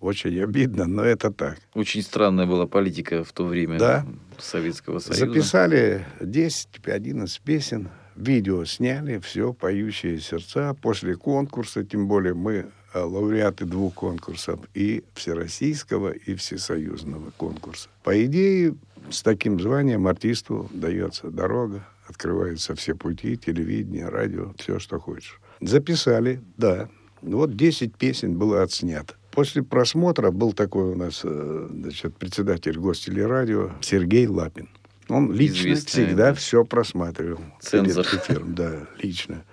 Очень 0.00 0.42
обидно, 0.42 0.86
но 0.86 1.04
это 1.04 1.30
так. 1.30 1.58
Очень 1.72 2.02
странная 2.02 2.46
была 2.46 2.66
политика 2.66 3.22
в 3.22 3.32
то 3.32 3.46
время 3.46 3.78
Да. 3.78 4.06
Советского 4.36 4.98
Союза. 4.98 5.26
Записали 5.26 6.04
10-11 6.20 7.40
песен, 7.44 7.88
видео 8.16 8.64
сняли, 8.64 9.20
все, 9.20 9.52
поющие 9.52 10.18
сердца. 10.20 10.74
После 10.74 11.14
конкурса, 11.14 11.84
тем 11.84 12.08
более 12.08 12.34
мы 12.34 12.66
э, 12.92 12.98
лауреаты 12.98 13.64
двух 13.64 13.94
конкурсов, 13.94 14.58
и 14.74 15.04
всероссийского, 15.14 16.10
и 16.10 16.34
всесоюзного 16.34 17.30
конкурса. 17.36 17.88
По 18.02 18.22
идее, 18.24 18.74
с 19.10 19.22
таким 19.22 19.60
званием 19.60 20.08
артисту 20.08 20.68
дается 20.74 21.30
дорога, 21.30 21.86
открываются 22.08 22.74
все 22.74 22.96
пути, 22.96 23.36
телевидение, 23.36 24.08
радио, 24.08 24.52
все, 24.58 24.80
что 24.80 24.98
хочешь. 24.98 25.38
Записали, 25.64 26.40
да. 26.56 26.88
Вот 27.22 27.56
10 27.56 27.96
песен 27.96 28.36
было 28.36 28.62
отснято. 28.62 29.14
После 29.30 29.62
просмотра 29.62 30.30
был 30.30 30.52
такой 30.52 30.92
у 30.92 30.94
нас 30.94 31.22
э, 31.24 31.68
значит, 31.70 32.16
председатель 32.16 32.78
гостелерадио 32.78 33.70
Сергей 33.80 34.26
Лапин. 34.26 34.68
Он 35.08 35.32
лично 35.32 35.72
Известный, 35.72 36.06
всегда 36.06 36.28
да. 36.28 36.34
все 36.34 36.64
просматривал. 36.64 37.40
Цензор. 37.60 38.06
Да, 38.44 38.86
лично. 39.02 39.44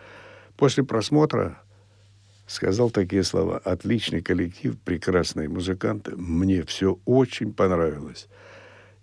После 0.56 0.84
просмотра 0.84 1.62
сказал 2.46 2.90
такие 2.90 3.24
слова. 3.24 3.58
Отличный 3.58 4.22
коллектив, 4.22 4.78
прекрасные 4.80 5.50
музыканты. 5.50 6.16
Мне 6.16 6.64
все 6.64 7.00
очень 7.06 7.54
понравилось. 7.54 8.28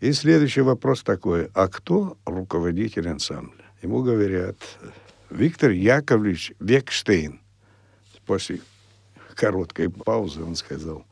И 0.01 0.13
следующий 0.13 0.61
вопрос 0.61 1.03
такой. 1.03 1.49
А 1.55 1.69
кто 1.69 2.17
руководитель 2.25 3.09
ансамбля? 3.09 3.65
Ему 3.83 4.03
говорят, 4.03 4.57
Виктор 5.31 5.71
Яковлевич 5.71 6.53
Векштейн. 6.59 7.41
После 8.27 8.61
короткой 9.35 9.89
паузы 9.91 10.43
он 10.43 10.55
сказал, 10.55 11.05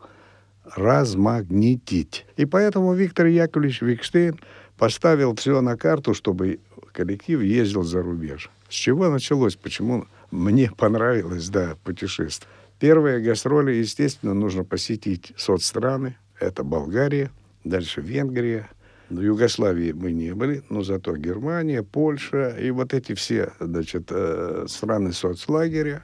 размагнитить. 0.64 2.26
И 2.36 2.44
поэтому 2.44 2.94
Виктор 2.94 3.26
Яковлевич 3.26 3.82
Викштейн 3.82 4.38
поставил 4.76 5.34
все 5.36 5.60
на 5.60 5.76
карту, 5.76 6.12
чтобы 6.14 6.60
коллектив 6.92 7.40
ездил 7.40 7.82
за 7.82 8.02
рубеж. 8.02 8.50
С 8.68 8.74
чего 8.74 9.08
началось? 9.08 9.56
Почему 9.56 10.06
мне 10.30 10.70
понравилось, 10.76 11.48
да, 11.48 11.76
путешествие? 11.84 12.48
Первые 12.78 13.20
гастроли, 13.20 13.72
естественно, 13.72 14.34
нужно 14.34 14.64
посетить 14.64 15.32
соцстраны. 15.36 16.16
Это 16.38 16.64
Болгария, 16.64 17.30
дальше 17.64 18.00
Венгрия. 18.00 18.68
В 19.08 19.20
Югославии 19.20 19.92
мы 19.92 20.10
не 20.12 20.34
были, 20.34 20.62
но 20.68 20.82
зато 20.82 21.16
Германия, 21.16 21.82
Польша 21.82 22.50
и 22.50 22.70
вот 22.70 22.92
эти 22.92 23.14
все, 23.14 23.52
значит, 23.60 24.08
э, 24.10 24.66
страны 24.68 25.12
соцлагеря, 25.12 26.02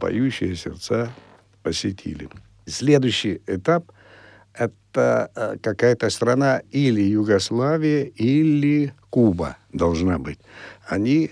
поющие 0.00 0.56
сердца 0.56 1.12
посетили. 1.62 2.28
Следующий 2.66 3.40
этап– 3.46 3.92
это 4.54 5.30
э, 5.34 5.56
какая-то 5.62 6.10
страна 6.10 6.60
или 6.72 7.00
Югославия, 7.00 8.04
или 8.04 8.92
Куба 9.10 9.56
должна 9.72 10.18
быть. 10.18 10.40
Они 10.88 11.30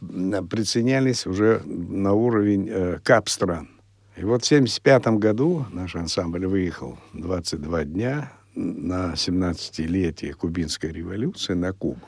приценялись 0.00 1.26
уже 1.26 1.60
на 1.64 2.12
уровень 2.12 2.68
э, 2.70 2.98
кап-стран. 3.02 3.68
И 4.16 4.24
вот 4.24 4.44
в 4.44 4.46
1975 4.46 5.18
году 5.18 5.66
наш 5.72 5.96
ансамбль 5.96 6.46
выехал 6.46 6.96
22 7.14 7.84
дня 7.84 8.32
на 8.58 9.12
17-летие 9.14 10.34
Кубинской 10.34 10.90
революции 10.90 11.54
на 11.54 11.72
Кубу. 11.72 12.00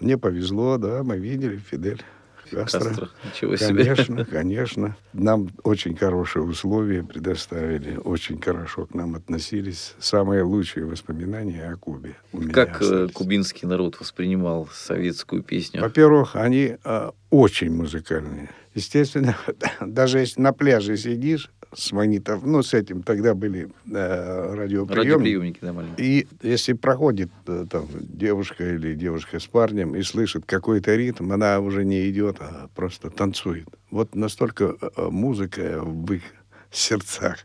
Мне 0.00 0.18
повезло, 0.18 0.76
да, 0.78 1.02
мы 1.04 1.18
видели 1.18 1.56
Фидель 1.56 2.02
Кастро. 2.50 2.80
Кастро. 2.80 3.08
Ничего 3.24 3.56
себе. 3.56 3.84
Конечно, 3.84 4.24
конечно. 4.24 4.96
Нам 5.12 5.48
очень 5.62 5.96
хорошие 5.96 6.42
условия 6.42 7.02
предоставили, 7.02 7.96
очень 7.96 8.40
хорошо 8.40 8.86
к 8.86 8.94
нам 8.94 9.14
относились. 9.14 9.94
Самые 9.98 10.42
лучшие 10.42 10.84
воспоминания 10.84 11.64
о 11.64 11.76
Кубе 11.76 12.16
Как 12.52 12.82
э, 12.82 12.84
остались. 12.84 13.12
кубинский 13.12 13.66
народ 13.66 13.98
воспринимал 14.00 14.68
советскую 14.72 15.42
песню? 15.42 15.80
Во-первых, 15.80 16.36
они 16.36 16.76
э, 16.84 17.10
очень 17.30 17.72
музыкальные. 17.72 18.50
Естественно, 18.74 19.36
даже 19.80 20.18
если 20.18 20.40
на 20.40 20.52
пляже 20.52 20.96
сидишь, 20.96 21.50
с 21.74 21.92
магнитов, 21.92 22.42
ну, 22.44 22.62
с 22.62 22.74
этим 22.74 23.02
тогда 23.02 23.34
были 23.34 23.70
э, 23.90 24.54
радиоприемники. 24.54 24.94
Радиоприемники, 24.94 25.58
да, 25.62 25.72
маленькие. 25.72 26.06
И 26.06 26.26
если 26.42 26.74
проходит 26.74 27.30
э, 27.46 27.66
там 27.70 27.86
девушка 28.00 28.74
или 28.74 28.94
девушка 28.94 29.38
с 29.38 29.46
парнем 29.46 29.96
и 29.96 30.02
слышит 30.02 30.44
какой-то 30.46 30.94
ритм, 30.94 31.32
она 31.32 31.60
уже 31.60 31.84
не 31.84 32.08
идет, 32.10 32.36
а 32.40 32.68
просто 32.74 33.10
танцует. 33.10 33.68
Вот 33.90 34.14
настолько 34.14 34.76
э, 34.80 34.90
э, 34.96 35.08
музыка 35.08 35.80
в 35.82 36.12
их 36.12 36.22
сердцах. 36.70 37.38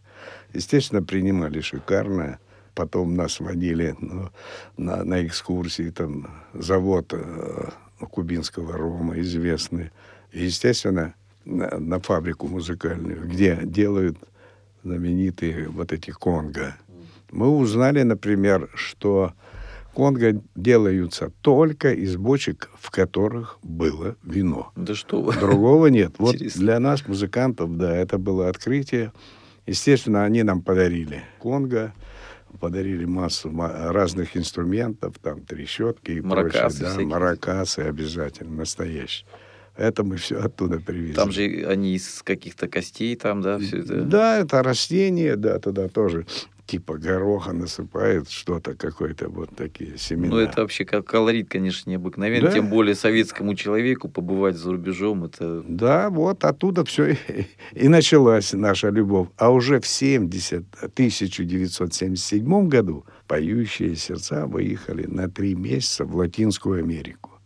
Естественно, 0.53 1.03
принимали 1.03 1.61
шикарно. 1.61 2.39
Потом 2.73 3.15
нас 3.15 3.39
водили 3.39 3.95
ну, 3.99 4.29
на, 4.77 5.03
на 5.03 5.25
экскурсии, 5.25 5.89
там 5.89 6.43
завод 6.53 7.11
э, 7.13 7.69
кубинского 8.05 8.73
рома 8.73 9.19
известный. 9.19 9.91
И, 10.31 10.45
естественно, 10.45 11.15
на, 11.47 11.79
на 11.79 11.99
фабрику 11.99 12.47
музыкальную, 12.47 13.27
где 13.27 13.59
делают 13.63 14.17
знаменитые 14.83 15.69
вот 15.69 15.91
эти 15.91 16.11
конго. 16.11 16.75
Мы 17.31 17.49
узнали, 17.49 18.03
например, 18.03 18.69
что 18.75 19.33
конго 19.93 20.41
делаются 20.55 21.31
только 21.41 21.93
из 21.93 22.17
бочек, 22.17 22.69
в 22.79 22.91
которых 22.91 23.57
было 23.63 24.15
вино. 24.23 24.71
Да 24.75 24.93
что 24.93 25.21
вы. 25.21 25.33
Другого 25.33 25.87
нет. 25.87 26.15
Вот 26.19 26.35
Интересно. 26.35 26.61
для 26.61 26.79
нас, 26.79 27.07
музыкантов, 27.07 27.75
да, 27.77 27.95
это 27.95 28.17
было 28.17 28.49
открытие. 28.49 29.11
Естественно, 29.65 30.23
они 30.23 30.43
нам 30.43 30.61
подарили 30.61 31.23
конго, 31.39 31.93
подарили 32.59 33.05
массу 33.05 33.51
ма- 33.51 33.91
разных 33.91 34.37
инструментов, 34.37 35.15
там 35.21 35.41
трещотки 35.41 36.11
и 36.11 36.21
Маракасы 36.21 36.79
прочее. 36.79 36.99
Да, 36.99 37.05
маракасы 37.05 37.79
обязательно, 37.79 38.55
настоящие. 38.57 39.27
Это 39.77 40.03
мы 40.03 40.17
все 40.17 40.37
оттуда 40.37 40.79
привезли. 40.79 41.13
Там 41.13 41.31
же 41.31 41.65
они 41.67 41.95
из 41.95 42.23
каких-то 42.23 42.67
костей, 42.67 43.15
там, 43.15 43.41
да, 43.41 43.59
все 43.59 43.77
это. 43.77 44.01
Да, 44.01 44.39
это 44.39 44.63
растение, 44.63 45.35
да, 45.35 45.59
туда 45.59 45.87
тоже 45.87 46.25
типа 46.67 46.97
гороха 46.97 47.53
насыпают, 47.53 48.29
что-то 48.29 48.75
какое-то 48.75 49.29
вот 49.29 49.55
такие 49.55 49.97
семена. 49.97 50.35
Ну, 50.35 50.37
это 50.37 50.61
вообще 50.61 50.83
как 50.85 51.05
колорит, 51.05 51.49
конечно, 51.49 51.89
необыкновенный. 51.89 52.49
Да. 52.49 52.51
Тем 52.51 52.69
более 52.69 52.93
советскому 52.93 53.55
человеку 53.55 54.09
побывать 54.09 54.57
за 54.57 54.71
рубежом, 54.71 55.23
это 55.23 55.63
Да, 55.67 56.09
вот 56.09 56.43
оттуда 56.43 56.83
все 56.83 57.11
и, 57.11 57.17
и 57.71 57.87
началась 57.87 58.53
наша 58.53 58.89
любовь. 58.89 59.29
А 59.37 59.49
уже 59.49 59.79
в 59.79 59.87
70, 59.87 60.65
1977 60.81 62.67
году 62.67 63.05
поющие 63.27 63.95
сердца 63.95 64.45
выехали 64.45 65.05
на 65.07 65.29
три 65.29 65.55
месяца 65.55 66.03
в 66.03 66.15
Латинскую 66.17 66.79
Америку 66.83 67.36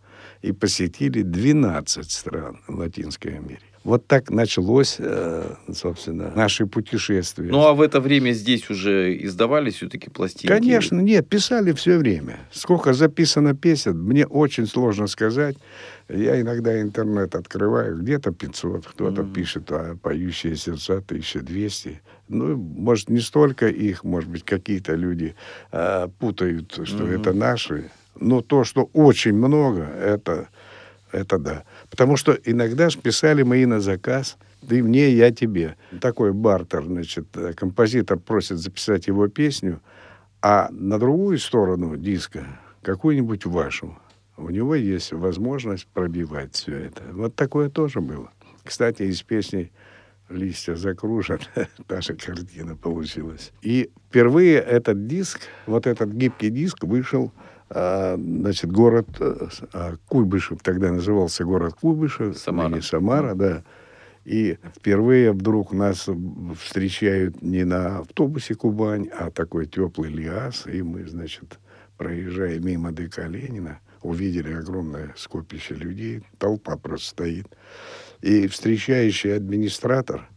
и 0.41 0.51
посетили 0.51 1.21
12 1.21 2.11
стран 2.11 2.59
Латинской 2.67 3.37
Америки. 3.37 3.63
Вот 3.83 4.05
так 4.05 4.29
началось, 4.29 4.97
э, 4.99 5.55
собственно, 5.73 6.31
наше 6.35 6.67
путешествие. 6.67 7.49
Ну, 7.51 7.61
а 7.65 7.73
в 7.73 7.81
это 7.81 7.99
время 7.99 8.31
здесь 8.31 8.69
уже 8.69 9.17
издавались 9.25 9.75
все-таки 9.75 10.07
пластинки? 10.11 10.45
Конечно, 10.47 10.99
нет, 10.99 11.27
писали 11.27 11.71
все 11.73 11.97
время. 11.97 12.37
Сколько 12.51 12.93
записано 12.93 13.55
песен, 13.55 13.97
мне 13.97 14.27
очень 14.27 14.67
сложно 14.67 15.07
сказать. 15.07 15.55
Я 16.09 16.39
иногда 16.39 16.79
интернет 16.79 17.33
открываю, 17.33 17.97
где-то 17.97 18.31
500, 18.31 18.85
кто-то 18.85 19.23
Мгм. 19.23 19.33
пишет, 19.33 19.71
а 19.71 19.95
поющие 19.95 20.55
сердца 20.55 21.01
1200. 21.01 22.01
Ну, 22.27 22.55
может, 22.57 23.09
не 23.09 23.19
столько 23.19 23.67
их, 23.67 24.03
может 24.03 24.29
быть, 24.29 24.43
какие-то 24.45 24.93
люди 24.93 25.33
а, 25.71 26.07
путают, 26.19 26.79
что 26.83 27.03
Мгм. 27.03 27.13
это 27.13 27.33
наши. 27.33 27.89
Но 28.21 28.41
то, 28.41 28.63
что 28.63 28.89
очень 28.93 29.33
много, 29.33 29.81
это, 29.81 30.47
это 31.11 31.39
да. 31.39 31.63
Потому 31.89 32.17
что 32.17 32.37
иногда 32.45 32.89
ж 32.89 32.97
писали 32.97 33.41
мы 33.43 33.57
и 33.57 33.65
на 33.65 33.81
заказ. 33.81 34.37
Ты 34.67 34.83
мне, 34.83 35.09
я 35.09 35.31
тебе. 35.31 35.75
Такой 35.99 36.31
бартер, 36.31 36.83
значит, 36.85 37.25
э, 37.35 37.53
композитор 37.53 38.19
просит 38.19 38.59
записать 38.59 39.07
его 39.07 39.27
песню, 39.27 39.81
а 40.41 40.69
на 40.71 40.99
другую 40.99 41.39
сторону 41.39 41.97
диска 41.97 42.45
какую-нибудь 42.83 43.45
вашу. 43.45 43.97
У 44.37 44.49
него 44.51 44.75
есть 44.75 45.13
возможность 45.13 45.87
пробивать 45.87 46.53
все 46.53 46.77
это. 46.77 47.03
Вот 47.11 47.35
такое 47.35 47.69
тоже 47.69 48.01
было. 48.01 48.31
Кстати, 48.63 49.03
из 49.03 49.23
песни 49.23 49.71
«Листья 50.29 50.75
закружат» 50.75 51.41
та 51.87 52.01
же 52.01 52.13
картина 52.13 52.75
получилась. 52.75 53.51
И 53.63 53.89
впервые 54.09 54.59
этот 54.59 55.07
диск, 55.07 55.41
вот 55.65 55.87
этот 55.87 56.11
гибкий 56.11 56.51
диск 56.51 56.83
вышел 56.83 57.31
значит, 57.73 58.71
город 58.71 59.07
э, 59.19 59.47
а, 59.73 59.95
Куйбышев, 60.07 60.59
тогда 60.61 60.91
назывался 60.91 61.45
город 61.45 61.75
Куйбышев, 61.79 62.37
Самара. 62.37 62.69
ныне 62.69 62.81
Самара, 62.81 63.33
да. 63.33 63.63
И 64.25 64.57
впервые 64.75 65.31
вдруг 65.31 65.71
нас 65.71 66.07
встречают 66.59 67.41
не 67.41 67.63
на 67.63 67.99
автобусе 67.99 68.55
Кубань, 68.55 69.07
а 69.07 69.31
такой 69.31 69.65
теплый 69.65 70.11
лиас. 70.11 70.67
И 70.67 70.81
мы, 70.81 71.07
значит, 71.07 71.59
проезжая 71.97 72.59
мимо 72.59 72.91
ДК 72.91 73.27
Ленина, 73.27 73.79
увидели 74.01 74.53
огромное 74.53 75.13
скопище 75.17 75.75
людей, 75.75 76.23
толпа 76.37 76.75
просто 76.77 77.07
стоит. 77.07 77.47
И 78.21 78.47
встречающий 78.47 79.35
администратор, 79.35 80.27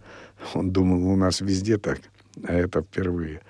он 0.54 0.70
думал, 0.70 1.06
у 1.08 1.16
нас 1.16 1.40
везде 1.40 1.78
так, 1.78 1.98
а 2.42 2.54
это 2.54 2.82
впервые. 2.82 3.42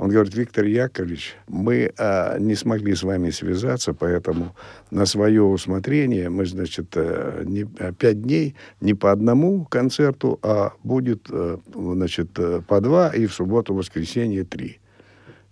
Он 0.00 0.08
говорит, 0.08 0.34
Виктор 0.34 0.64
Яковлевич, 0.64 1.36
мы 1.46 1.92
а, 1.98 2.38
не 2.38 2.54
смогли 2.54 2.94
с 2.94 3.02
вами 3.02 3.28
связаться, 3.28 3.92
поэтому 3.92 4.56
на 4.90 5.04
свое 5.04 5.42
усмотрение 5.42 6.30
мы, 6.30 6.46
значит, 6.46 6.92
э, 6.94 7.42
не, 7.44 7.66
пять 7.66 8.22
дней 8.22 8.54
не 8.80 8.94
по 8.94 9.12
одному 9.12 9.66
концерту, 9.66 10.38
а 10.42 10.72
будет, 10.82 11.26
э, 11.28 11.58
значит, 11.74 12.30
э, 12.38 12.62
по 12.66 12.80
два, 12.80 13.10
и 13.10 13.26
в 13.26 13.34
субботу-воскресенье 13.34 14.44
три. 14.44 14.80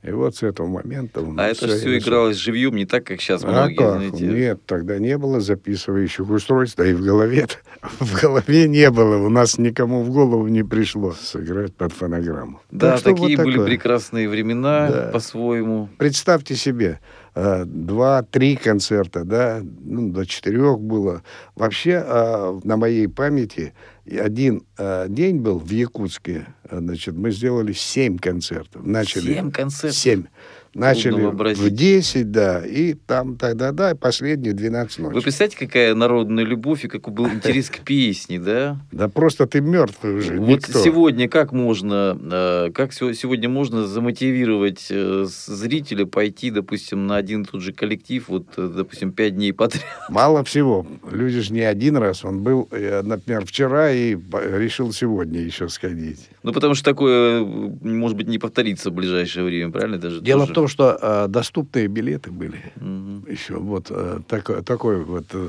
И 0.04 0.12
вот 0.12 0.37
с 0.37 0.44
этого 0.44 0.68
момента... 0.68 1.20
у 1.20 1.34
А 1.37 1.48
это 1.48 1.66
все 1.66 1.74
началось. 1.88 2.02
игралось 2.04 2.37
живьем, 2.37 2.76
не 2.76 2.87
так, 2.87 3.02
как 3.04 3.20
сейчас 3.20 3.42
А 3.42 3.48
многие, 3.48 3.74
как? 3.76 3.94
знаете. 3.96 4.26
Нет, 4.28 4.61
тогда 4.64 4.98
не 4.98 5.18
было 5.18 5.40
записывающих 5.40 6.30
устройств, 6.30 6.76
да 6.76 6.87
и 6.87 6.92
в 6.92 7.02
голове 7.04 7.48
в 7.98 8.20
голове 8.20 8.68
не 8.68 8.90
было. 8.92 9.16
У 9.16 9.28
нас 9.28 9.58
никому 9.58 10.02
в 10.04 10.11
голову 10.11 10.46
не 10.46 10.62
пришло 10.62 11.12
сыграть 11.12 11.74
под 11.74 11.92
фонограмму. 11.92 12.61
Да, 12.70 12.92
Так 12.92 13.00
что 13.00 13.11
вот 13.11 13.20
такие 13.22 13.38
были 13.38 13.64
прекрасные 13.64 14.28
времена 14.28 14.88
Да. 14.88 15.11
по-своему. 15.12 15.88
Представьте 15.98 16.54
себе, 16.54 17.00
два-три 17.34 18.56
концерта, 18.56 19.24
да, 19.24 19.60
ну, 19.62 20.10
до 20.10 20.26
четырех 20.26 20.80
было. 20.80 21.22
Вообще, 21.54 22.02
э, 22.04 22.60
на 22.64 22.76
моей 22.76 23.08
памяти, 23.08 23.74
один 24.06 24.62
э, 24.78 25.06
день 25.08 25.38
был 25.38 25.58
в 25.58 25.70
Якутске, 25.70 26.46
э, 26.64 26.78
значит, 26.78 27.14
мы 27.14 27.30
сделали 27.30 27.72
семь 27.72 28.18
концертов. 28.18 28.84
Начали 28.84 29.34
Семь 29.34 29.50
концертов. 29.50 29.98
Семь. 29.98 30.24
Начали 30.78 31.54
в 31.54 31.70
10, 31.70 32.30
да, 32.30 32.64
и 32.64 32.94
там 32.94 33.36
тогда, 33.36 33.72
да, 33.72 33.90
и 33.90 33.94
последние 33.94 34.52
12 34.54 34.98
ночи. 35.00 35.14
Вы 35.14 35.20
представляете, 35.20 35.58
какая 35.58 35.94
народная 35.94 36.44
любовь 36.44 36.84
и 36.84 36.88
какой 36.88 37.12
был 37.12 37.28
интерес 37.32 37.68
к 37.68 37.80
песне, 37.80 38.38
да? 38.38 38.78
Да 38.92 39.08
просто 39.08 39.46
ты 39.46 39.60
мертвый 39.60 40.14
уже, 40.14 40.38
Вот 40.38 40.64
сегодня 40.64 41.28
как 41.28 41.52
можно, 41.52 42.16
э, 42.20 42.70
как 42.72 42.92
сего- 42.92 43.12
сегодня 43.12 43.48
можно 43.48 43.86
замотивировать 43.86 44.86
э, 44.90 45.26
зрителя 45.26 46.06
пойти, 46.06 46.50
допустим, 46.50 47.06
на 47.06 47.16
один 47.16 47.44
тот 47.44 47.60
же 47.60 47.72
коллектив, 47.72 48.24
вот, 48.28 48.46
э, 48.56 48.70
допустим, 48.74 49.12
пять 49.12 49.34
дней 49.34 49.52
подряд? 49.52 49.84
Мало 50.08 50.44
всего. 50.44 50.86
Люди 51.10 51.40
же 51.40 51.52
не 51.52 51.62
один 51.62 51.96
раз. 51.96 52.24
Он 52.24 52.42
был, 52.42 52.68
например, 52.70 53.44
вчера 53.44 53.90
и 53.90 54.14
решил 54.14 54.92
сегодня 54.92 55.40
еще 55.40 55.68
сходить. 55.68 56.28
Ну, 56.42 56.52
потому 56.52 56.74
что 56.74 56.84
такое, 56.84 57.42
может 57.42 58.16
быть, 58.16 58.28
не 58.28 58.38
повторится 58.38 58.90
в 58.90 58.94
ближайшее 58.94 59.44
время, 59.44 59.72
правильно? 59.72 59.98
Даже 59.98 60.20
Дело 60.20 60.46
в 60.46 60.52
том, 60.52 60.67
что 60.68 60.98
э, 61.00 61.26
доступные 61.28 61.88
билеты 61.88 62.31
были. 62.31 62.72
Мгм. 62.76 63.26
Еще 63.28 63.57
вот 63.57 63.87
э, 63.90 64.20
такой, 64.28 64.62
такой 64.62 65.04
вот 65.04 65.26
э, 65.33 65.48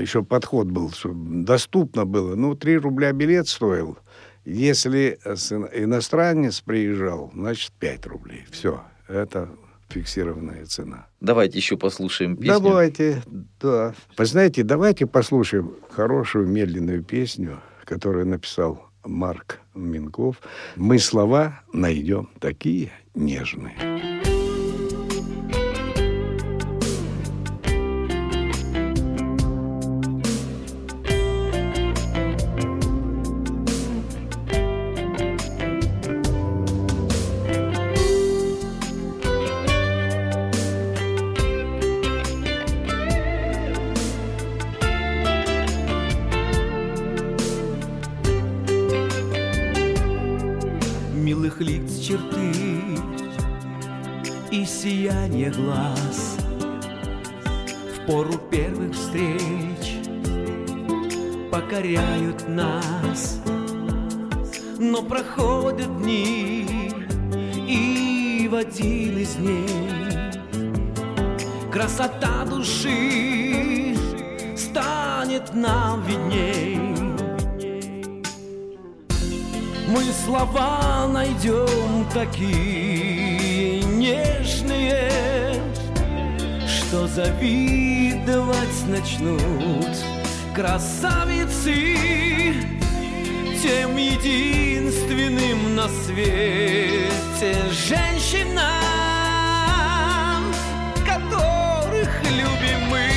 еще 0.00 0.22
подход 0.22 0.68
был, 0.68 0.90
что 0.90 1.12
доступно 1.14 2.04
было. 2.04 2.34
Ну, 2.34 2.54
3 2.54 2.78
рубля 2.78 3.12
билет 3.12 3.48
стоил. 3.48 3.98
Если 4.44 5.18
э, 5.24 5.34
иностранец 5.74 6.60
приезжал, 6.60 7.30
значит, 7.34 7.72
5 7.78 8.06
рублей. 8.06 8.44
Все. 8.50 8.82
Это 9.08 9.48
фиксированная 9.88 10.66
цена. 10.66 11.06
Давайте 11.20 11.58
еще 11.58 11.76
послушаем 11.76 12.36
песню. 12.36 12.60
Давайте, 12.60 13.22
да. 13.60 13.94
Вы 14.16 14.24
знаете, 14.24 14.62
давайте 14.62 15.06
послушаем 15.06 15.74
хорошую 15.90 16.46
медленную 16.46 17.02
песню, 17.02 17.60
которую 17.84 18.26
написал 18.26 18.90
Марк 19.04 19.60
Минков. 19.74 20.36
Мы 20.76 20.98
слова 20.98 21.62
найдем 21.72 22.30
такие 22.38 22.92
нежные. 23.14 24.09
Покоряют 61.60 62.48
нас. 62.48 63.38
Но 64.78 65.02
проходят 65.02 66.00
дни 66.00 66.66
И 67.68 68.48
в 68.50 68.54
один 68.54 69.18
из 69.18 69.34
дней 69.34 69.68
Красота 71.70 72.46
души 72.46 73.94
станет 74.56 75.52
нам 75.52 76.02
видней. 76.04 76.80
Мы 79.86 80.02
слова 80.24 81.08
найдем 81.12 82.06
такие 82.14 83.82
нежные 83.82 85.10
Что 86.66 87.06
завидовать 87.06 88.86
начнут 88.88 90.09
красавицы 90.54 91.74
Тем 93.62 93.96
единственным 93.96 95.74
на 95.76 95.88
свете 95.88 97.56
женщинам 97.70 98.60
Которых 101.06 102.22
любим 102.24 102.88
мы. 102.90 103.10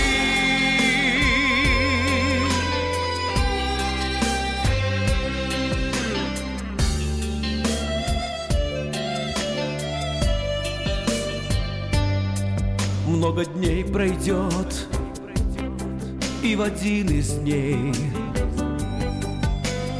Много 13.08 13.46
дней 13.46 13.84
пройдет, 13.86 14.88
и 16.44 16.56
в 16.58 16.62
один 16.62 17.08
из 17.08 17.36
дней. 17.36 17.94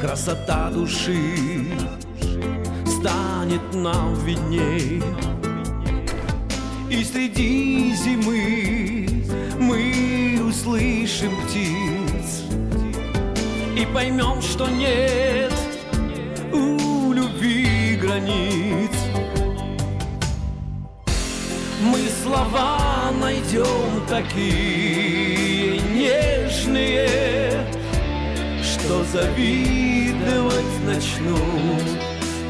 Красота 0.02 0.70
души 0.70 1.66
станет 2.86 3.62
нам 3.74 4.14
видней. 4.26 5.02
И 6.90 7.04
среди 7.04 7.94
зимы 7.96 9.26
мы 9.58 10.40
услышим 10.48 11.32
птиц 11.42 12.44
И 13.76 13.88
поймем, 13.94 14.42
что 14.42 14.68
нет 14.68 15.54
у 16.52 17.14
любви 17.14 17.98
границ. 18.00 18.92
Мы 21.82 22.00
слова 22.22 23.12
найдем 23.20 24.06
такие 24.08 25.23
нежные, 26.74 27.66
Что 28.62 29.04
завидовать 29.06 30.80
начнут 30.86 31.84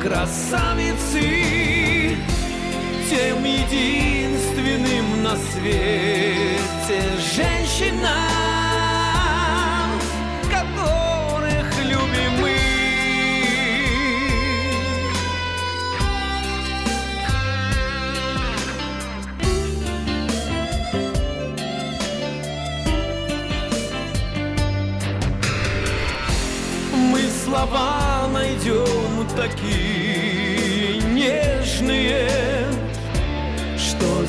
красавицы 0.02 1.22
Тем 3.10 3.44
единственным 3.44 5.24
на 5.24 5.36
свете 5.36 6.03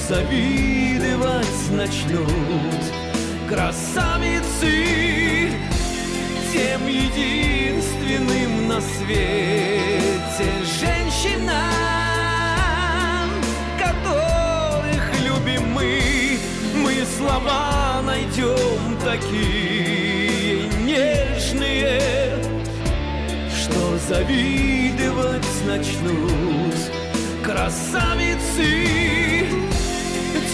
завидовать 0.08 1.70
начнут 1.70 2.28
красавицы 3.48 4.70
Тем 6.52 6.86
единственным 6.86 8.68
на 8.68 8.80
свете 8.80 10.50
женщинам, 10.78 11.54
Которых 13.78 15.04
любим 15.24 15.72
мы. 15.72 16.38
Мы 16.76 17.04
слова 17.18 18.02
найдем 18.04 18.98
такие 19.02 20.68
нежные, 20.84 22.00
что 23.50 23.98
завидовать 24.06 25.64
начнут 25.66 26.74
красавицы 27.42 29.24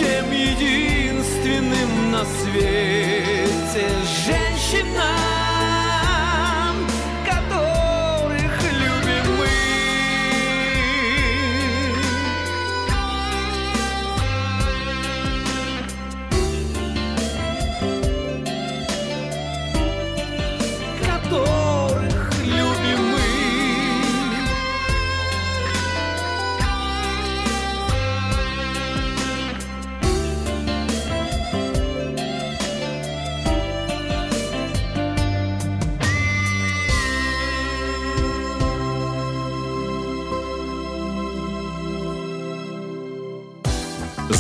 Тем 0.01 0.31
единственным 0.33 2.11
на 2.11 2.25
свете 2.25 3.87
женщинам 4.25 5.40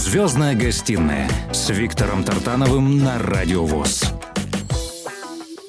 Звездная 0.00 0.56
гостиная 0.56 1.28
с 1.52 1.68
Виктором 1.68 2.24
Тартановым 2.24 3.00
на 3.04 3.18
Радио 3.18 3.66
ВОЗ. 3.66 4.14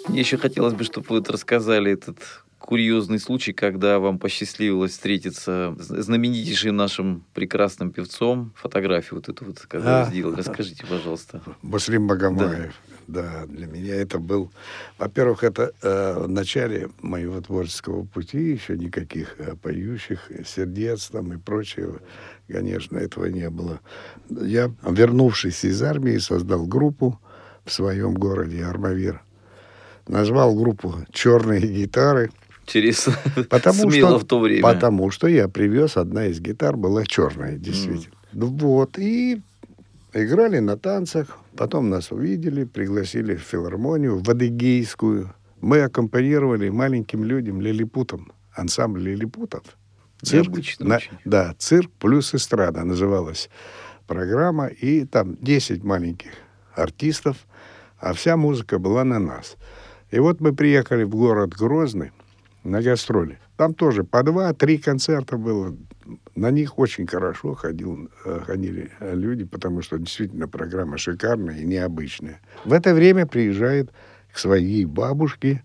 Мне 0.07 0.21
еще 0.21 0.37
хотелось 0.37 0.73
бы, 0.73 0.85
чтобы 0.85 1.05
вы 1.09 1.17
вот 1.17 1.29
рассказали 1.29 1.91
этот 1.91 2.17
курьезный 2.57 3.19
случай, 3.19 3.51
когда 3.51 3.99
вам 3.99 4.19
посчастливилось 4.19 4.93
встретиться 4.93 5.75
с 5.77 6.03
знаменитейшим 6.03 6.77
нашим 6.77 7.25
прекрасным 7.33 7.91
певцом. 7.91 8.53
Фотографию 8.55 9.15
вот 9.15 9.27
эту 9.27 9.43
вот, 9.43 9.59
когда 9.67 10.03
А. 10.03 10.05
вы 10.05 10.11
сделали. 10.11 10.37
Расскажите, 10.37 10.85
пожалуйста. 10.87 11.41
Муслим 11.61 12.03
Магомаев. 12.03 12.73
Да. 13.07 13.45
для 13.47 13.67
меня 13.67 13.95
это 13.95 14.19
был... 14.19 14.51
Во-первых, 14.97 15.43
это 15.43 15.73
э, 15.81 16.13
в 16.19 16.29
начале 16.29 16.89
моего 17.01 17.41
творческого 17.41 18.05
пути 18.05 18.37
еще 18.53 18.77
никаких 18.77 19.35
э, 19.37 19.55
поющих 19.61 20.31
сердец 20.45 21.07
там 21.07 21.33
и 21.33 21.37
прочего, 21.37 21.99
конечно, 22.51 22.97
этого 22.97 23.25
не 23.25 23.49
было. 23.49 23.79
Я, 24.29 24.71
вернувшись 24.83 25.63
из 25.65 25.81
армии, 25.81 26.17
создал 26.17 26.65
группу 26.65 27.19
в 27.65 27.71
своем 27.71 28.13
городе 28.13 28.63
Армавир. 28.63 29.21
Назвал 30.07 30.55
группу 30.55 30.95
«Черные 31.11 31.61
гитары». 31.61 32.31
Интересно. 32.65 33.13
Потому 33.49 33.89
Смело 33.89 34.09
что, 34.09 34.19
в 34.19 34.25
то 34.25 34.39
время. 34.39 34.61
Потому 34.61 35.11
что 35.11 35.27
я 35.27 35.47
привез, 35.47 35.97
одна 35.97 36.27
из 36.27 36.39
гитар 36.39 36.77
была 36.77 37.05
черная, 37.05 37.57
действительно. 37.57 38.15
Ну 38.33 38.47
Вот, 38.47 38.97
и 38.97 39.41
играли 40.13 40.59
на 40.59 40.77
танцах. 40.77 41.37
Потом 41.57 41.89
нас 41.89 42.11
увидели, 42.11 42.63
пригласили 42.63 43.35
в 43.35 43.41
филармонию, 43.41 44.19
в 44.19 44.29
Адыгейскую. 44.29 45.33
Мы 45.59 45.81
аккомпанировали 45.81 46.69
маленьким 46.69 47.23
людям 47.23 47.61
лилипутам, 47.61 48.31
ансамбль 48.55 49.01
лилипутов. 49.01 49.63
Необычно 50.31 50.85
на- 50.87 50.95
очень. 50.97 51.17
да, 51.25 51.55
цирк 51.57 51.91
плюс 51.99 52.33
эстрада 52.33 52.83
называлась 52.83 53.49
программа. 54.07 54.67
И 54.67 55.05
там 55.05 55.35
10 55.41 55.83
маленьких 55.83 56.31
артистов, 56.75 57.37
а 57.97 58.13
вся 58.13 58.37
музыка 58.37 58.79
была 58.79 59.03
на 59.03 59.19
нас. 59.19 59.57
И 60.11 60.19
вот 60.19 60.41
мы 60.41 60.53
приехали 60.53 61.03
в 61.03 61.09
город 61.15 61.51
Грозный 61.53 62.11
на 62.63 62.81
гастроли. 62.81 63.39
Там 63.57 63.73
тоже 63.73 64.03
по 64.03 64.23
два-три 64.23 64.77
концерта 64.77 65.37
было. 65.37 65.75
На 66.35 66.51
них 66.51 66.77
очень 66.79 67.07
хорошо 67.07 67.53
ходил, 67.53 68.09
э, 68.25 68.39
ходили 68.45 68.91
люди, 68.99 69.45
потому 69.45 69.81
что 69.81 69.97
действительно 69.97 70.47
программа 70.47 70.97
шикарная 70.97 71.59
и 71.59 71.63
необычная. 71.65 72.41
В 72.65 72.73
это 72.73 72.93
время 72.93 73.25
приезжает 73.25 73.91
к 74.33 74.37
своей 74.37 74.85
бабушке 74.85 75.63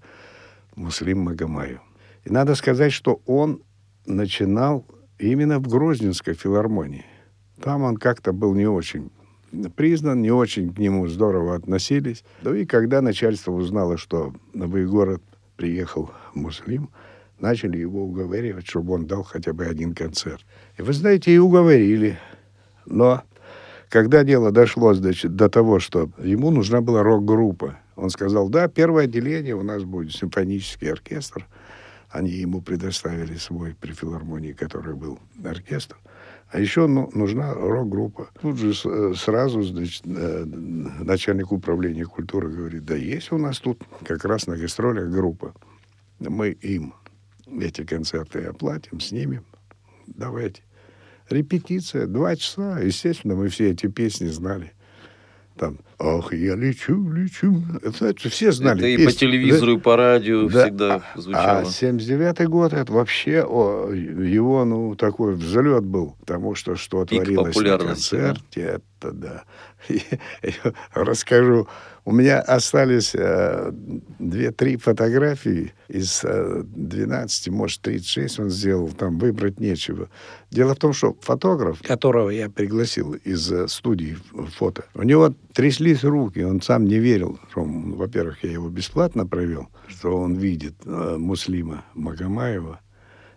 Муслим 0.76 1.20
Магомаев. 1.20 1.80
И 2.24 2.30
надо 2.30 2.54
сказать, 2.54 2.92
что 2.92 3.20
он 3.26 3.62
начинал 4.06 4.86
именно 5.18 5.58
в 5.58 5.68
Грозненской 5.68 6.34
филармонии. 6.34 7.04
Там 7.60 7.82
он 7.82 7.96
как-то 7.96 8.32
был 8.32 8.54
не 8.54 8.66
очень 8.66 9.10
признан, 9.76 10.22
не 10.22 10.30
очень 10.30 10.72
к 10.72 10.78
нему 10.78 11.06
здорово 11.06 11.54
относились. 11.54 12.24
Ну 12.42 12.54
и 12.54 12.66
когда 12.66 13.00
начальство 13.00 13.52
узнало, 13.52 13.96
что 13.96 14.32
в 14.52 14.56
Новый 14.56 14.86
город 14.86 15.22
приехал 15.56 16.10
муслим, 16.34 16.90
начали 17.38 17.78
его 17.78 18.04
уговаривать, 18.04 18.66
чтобы 18.66 18.94
он 18.94 19.06
дал 19.06 19.22
хотя 19.22 19.52
бы 19.52 19.64
один 19.64 19.94
концерт. 19.94 20.44
И 20.78 20.82
вы 20.82 20.92
знаете, 20.92 21.32
и 21.32 21.38
уговорили. 21.38 22.18
Но 22.84 23.22
когда 23.88 24.24
дело 24.24 24.50
дошло 24.52 24.94
значит, 24.94 25.36
до 25.36 25.48
того, 25.48 25.78
что 25.78 26.10
ему 26.18 26.50
нужна 26.50 26.80
была 26.80 27.02
рок-группа, 27.02 27.78
он 27.94 28.10
сказал, 28.10 28.48
да, 28.48 28.68
первое 28.68 29.04
отделение 29.04 29.54
у 29.54 29.62
нас 29.62 29.84
будет 29.84 30.12
симфонический 30.12 30.90
оркестр. 30.92 31.46
Они 32.16 32.30
ему 32.30 32.62
предоставили 32.62 33.36
свой 33.36 33.74
при 33.74 33.92
филармонии, 33.92 34.52
который 34.54 34.94
был 34.94 35.18
оркестр. 35.44 35.98
А 36.48 36.58
еще 36.58 36.86
ну, 36.86 37.10
нужна 37.12 37.52
рок-группа. 37.52 38.30
Тут 38.40 38.56
же 38.56 38.72
э, 38.72 39.12
сразу 39.14 39.60
значит, 39.62 40.02
э, 40.06 40.44
начальник 40.46 41.52
управления 41.52 42.06
культуры 42.06 42.48
говорит, 42.48 42.86
да 42.86 42.94
есть 42.96 43.32
у 43.32 43.38
нас 43.38 43.60
тут 43.60 43.82
как 44.02 44.24
раз 44.24 44.46
на 44.46 44.56
гастролях 44.56 45.10
группа. 45.10 45.54
Мы 46.18 46.52
им 46.52 46.94
эти 47.60 47.84
концерты 47.84 48.44
оплатим, 48.44 48.98
снимем. 48.98 49.44
Давайте. 50.06 50.62
Репетиция, 51.28 52.06
два 52.06 52.34
часа. 52.34 52.78
Естественно, 52.78 53.34
мы 53.34 53.48
все 53.48 53.72
эти 53.72 53.88
песни 53.88 54.28
знали. 54.28 54.72
Там, 55.58 55.78
ах, 55.98 56.34
я 56.34 56.54
лечу, 56.54 57.10
лечу. 57.10 57.62
Это, 57.82 58.08
это 58.08 58.28
все 58.28 58.52
знали. 58.52 58.78
Это 58.78 58.86
и 58.88 58.96
песни. 58.98 59.06
по 59.10 59.12
телевизору, 59.20 59.72
Да. 59.72 59.78
и 59.78 59.82
по 59.82 59.96
радио 59.96 60.48
Да. 60.48 60.64
всегда 60.64 61.02
А 61.14 61.18
звучало. 61.20 61.64
79 61.64 62.46
год, 62.48 62.72
это 62.74 62.92
вообще 62.92 63.42
о, 63.42 63.90
его, 63.90 64.64
ну, 64.66 64.94
такой 64.96 65.34
взлет 65.34 65.84
был, 65.84 66.14
потому 66.20 66.54
что 66.54 66.76
что 66.76 67.06
Пик 67.06 67.22
творилось 67.22 67.46
на 67.46 67.52
популярности, 67.52 68.14
да? 68.16 68.26
концерте, 68.34 68.60
это 69.00 69.12
да. 69.12 69.44
Я 69.88 70.72
расскажу. 70.92 71.68
У 72.06 72.12
меня 72.12 72.38
остались 72.38 73.16
э, 73.16 73.72
две-три 74.20 74.76
фотографии 74.76 75.72
из 75.88 76.22
э, 76.22 76.62
12, 76.64 77.48
может, 77.48 77.80
36 77.80 78.38
он 78.38 78.48
сделал, 78.48 78.90
там 78.90 79.18
выбрать 79.18 79.58
нечего. 79.58 80.08
Дело 80.52 80.76
в 80.76 80.78
том, 80.78 80.92
что 80.92 81.16
фотограф, 81.20 81.82
которого 81.82 82.30
я 82.30 82.48
пригласил 82.48 83.14
из 83.14 83.50
э, 83.50 83.66
студии 83.66 84.16
фото, 84.56 84.84
у 84.94 85.02
него 85.02 85.34
тряслись 85.52 86.04
руки, 86.04 86.44
он 86.44 86.62
сам 86.62 86.84
не 86.84 87.00
верил, 87.00 87.40
что, 87.50 87.64
во-первых, 87.64 88.44
я 88.44 88.52
его 88.52 88.68
бесплатно 88.68 89.26
провел, 89.26 89.66
что 89.88 90.16
он 90.16 90.34
видит 90.34 90.76
э, 90.84 91.16
Муслима 91.18 91.84
Магомаева, 91.94 92.78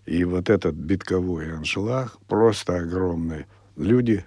и 0.06 0.24
вот 0.26 0.52
этот 0.52 0.76
битковой 0.76 1.56
аншлаг 1.56 2.20
просто 2.28 2.76
огромный. 2.78 3.48
Люди, 3.78 4.26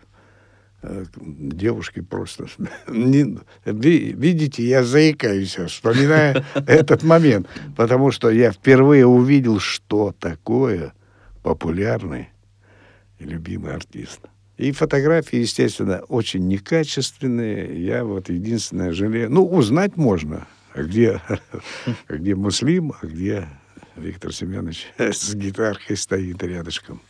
девушки 0.83 2.01
просто... 2.01 2.47
не- 2.89 3.39
видите, 3.65 4.67
я 4.67 4.85
заикаюсь, 4.85 5.57
вспоминая 5.57 6.45
этот 6.55 7.03
момент, 7.03 7.49
потому 7.77 8.11
что 8.11 8.31
я 8.31 8.53
впервые 8.53 9.07
увидел, 9.07 9.59
что 9.59 10.15
такое 10.19 10.93
популярный 11.43 12.31
и 13.19 13.25
любимый 13.25 13.75
артист. 13.75 14.21
И 14.59 14.71
фотографии, 14.73 15.39
естественно, 15.39 16.03
очень 16.09 16.47
некачественные. 16.47 17.85
Я 17.85 18.05
вот 18.05 18.29
единственное 18.29 18.93
жалею... 18.93 19.31
Ну, 19.31 19.45
узнать 19.45 19.97
можно, 19.97 20.47
где, 20.75 21.21
где 22.09 22.35
Муслим, 22.35 22.93
а 23.01 23.07
где 23.07 23.49
Виктор 23.97 24.33
Семенович 24.33 24.93
с 24.99 25.35
гитаркой 25.35 25.97
стоит 25.97 26.43
рядышком. 26.43 27.01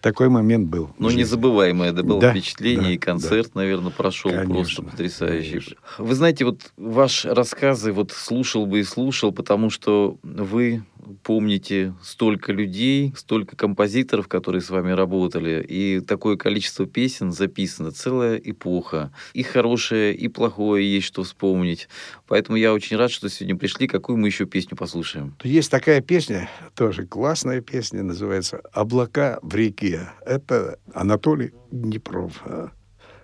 Такой 0.00 0.28
момент 0.28 0.68
был. 0.68 0.90
Ну, 0.98 1.10
незабываемое 1.10 1.90
это 1.90 2.04
было 2.04 2.20
Да, 2.20 2.30
впечатление, 2.32 2.84
да, 2.84 2.92
и 2.92 2.98
концерт, 2.98 3.54
наверное, 3.54 3.90
прошел 3.90 4.30
просто 4.30 4.46
Конечно, 4.46 4.84
потрясающий. 4.84 5.50
конечно. 5.50 5.76
Вы 5.98 6.14
знаете, 6.14 6.44
вот 6.44 6.72
ваш 6.76 7.24
рассказы 7.24 7.92
вот 7.92 8.12
слушал 8.12 8.66
бы 8.66 8.80
и 8.80 8.84
слушал, 8.84 9.32
потому 9.32 9.70
что 9.70 10.18
вы 10.22 10.84
помните 11.22 11.94
столько 12.02 12.52
людей, 12.52 13.12
столько 13.16 13.56
композиторов, 13.56 14.28
которые 14.28 14.60
с 14.60 14.70
вами 14.70 14.92
работали, 14.92 15.64
и 15.66 16.00
такое 16.00 16.36
количество 16.36 16.86
песен 16.86 17.32
записано, 17.32 17.90
целая 17.90 18.36
эпоха. 18.36 19.10
И 19.32 19.42
хорошее, 19.42 20.14
и 20.14 20.28
плохое 20.28 20.94
есть 20.94 21.06
что 21.06 21.22
вспомнить. 21.22 21.88
Поэтому 22.28 22.56
я 22.58 22.74
очень 22.74 22.96
рад, 22.98 23.10
что 23.10 23.28
сегодня 23.30 23.56
пришли. 23.56 23.88
Какую 23.88 24.18
мы 24.18 24.28
еще 24.28 24.44
песню 24.44 24.76
послушаем? 24.76 25.34
Есть 25.42 25.70
такая 25.70 26.00
песня, 26.02 26.48
тоже 26.74 27.06
классная 27.06 27.60
песня, 27.62 28.02
называется 28.02 28.60
«Облака 28.72 29.38
в 29.42 29.54
реке». 29.54 30.10
Это 30.26 30.78
Анатолий 30.92 31.52
Днепров. 31.72 32.40
а. 32.44 32.70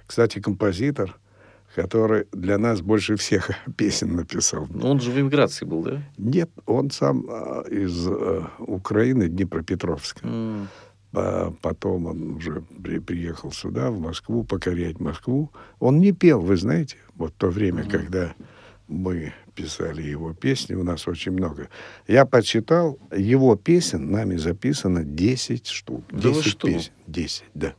Кстати, 0.07 0.41
композитор, 0.41 1.17
который 1.75 2.27
для 2.33 2.57
нас 2.57 2.81
больше 2.81 3.17
всех 3.17 3.51
песен 3.77 4.17
написал. 4.17 4.67
Ну, 4.71 4.89
Он 4.89 5.01
же 5.01 5.11
в 5.11 5.21
эмиграции 5.21 5.67
был, 5.67 5.83
да? 5.83 6.03
Нет, 6.17 6.51
он 6.65 6.91
сам 6.91 7.27
а, 7.29 7.63
из 7.69 8.07
а, 8.09 8.49
Украины, 8.59 9.29
Днепропетровска. 9.29 10.27
А 11.17 11.53
потом 11.63 12.07
он 12.07 12.37
уже 12.37 12.65
при- 12.83 12.99
приехал 12.99 13.53
сюда, 13.53 13.91
в 13.91 14.01
Москву, 14.01 14.45
покорять 14.45 14.99
Москву. 14.99 15.53
Он 15.79 15.99
не 16.01 16.13
пел, 16.13 16.41
вы 16.41 16.57
знаете, 16.57 16.97
вот 17.15 17.35
то 17.37 17.51
время, 17.51 17.85
когда 17.85 18.35
мы 18.89 19.33
писали 19.55 20.03
его 20.03 20.35
песни, 20.35 20.75
у 20.75 20.83
нас 20.83 21.09
очень 21.09 21.33
много. 21.33 21.69
Я 22.07 22.27
подсчитал, 22.27 22.99
его 23.15 23.57
песен 23.57 24.11
нами 24.11 24.37
записано 24.37 25.05
10 25.05 25.67
штук. 25.67 26.05
Да 26.11 26.29
вы 26.29 26.35
10 26.35 26.47
что? 26.47 26.69
песен. 26.69 26.93
10, 27.07 27.45
да. 27.55 27.75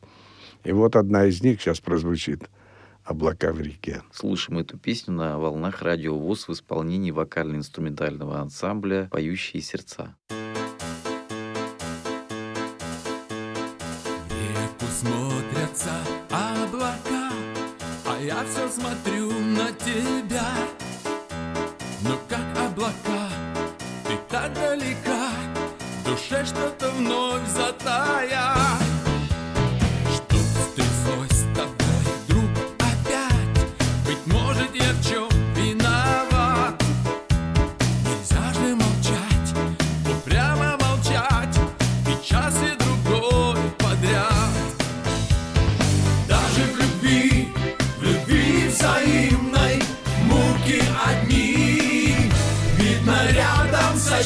И 0.63 0.71
вот 0.71 0.95
одна 0.95 1.25
из 1.25 1.43
них 1.43 1.61
сейчас 1.61 1.79
прозвучит 1.79 2.49
«Облака 3.03 3.53
в 3.53 3.61
реке». 3.61 4.01
Слушаем 4.11 4.59
эту 4.59 4.79
песню 4.79 5.13
на 5.13 5.37
волнах 5.37 5.83
радио 5.83 6.17
ВОЗ 6.17 6.47
в 6.47 6.53
исполнении 6.53 7.11
вокально-инструментального 7.11 8.39
ансамбля 8.39 9.07
«Поющие 9.11 9.61
сердца». 9.61 10.15
Реку 14.29 14.85
смотрятся 14.91 15.91
облака, 16.31 17.31
а 18.05 18.19
я 18.21 18.43
все 18.45 18.67
смотрю 18.69 19.29
на 19.39 19.71
тебя. 19.73 20.84
Далека, 24.55 25.29
в 25.99 26.09
душе 26.09 26.45
что-то 26.45 26.89
вновь 26.91 27.47
затая. 27.47 28.94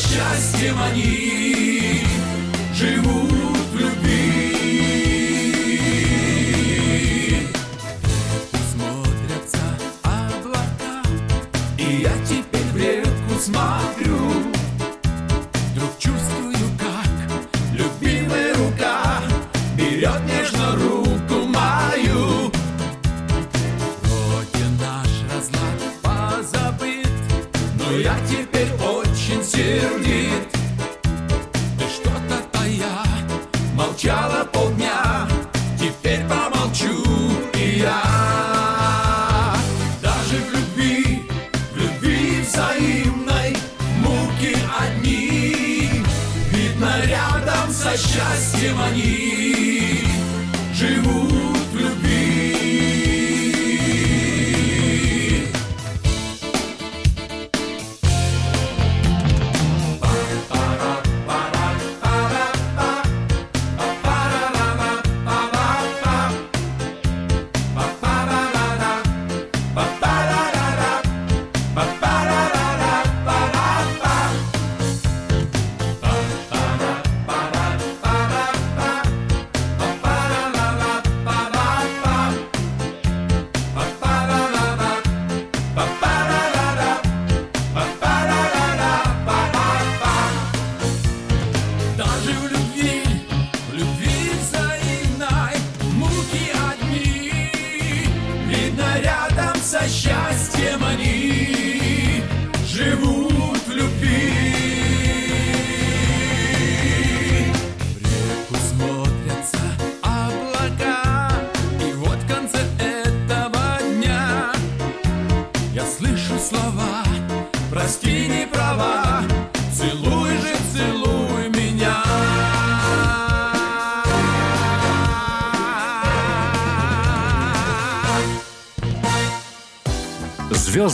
Счастьем 0.09 0.81
они 0.81 1.18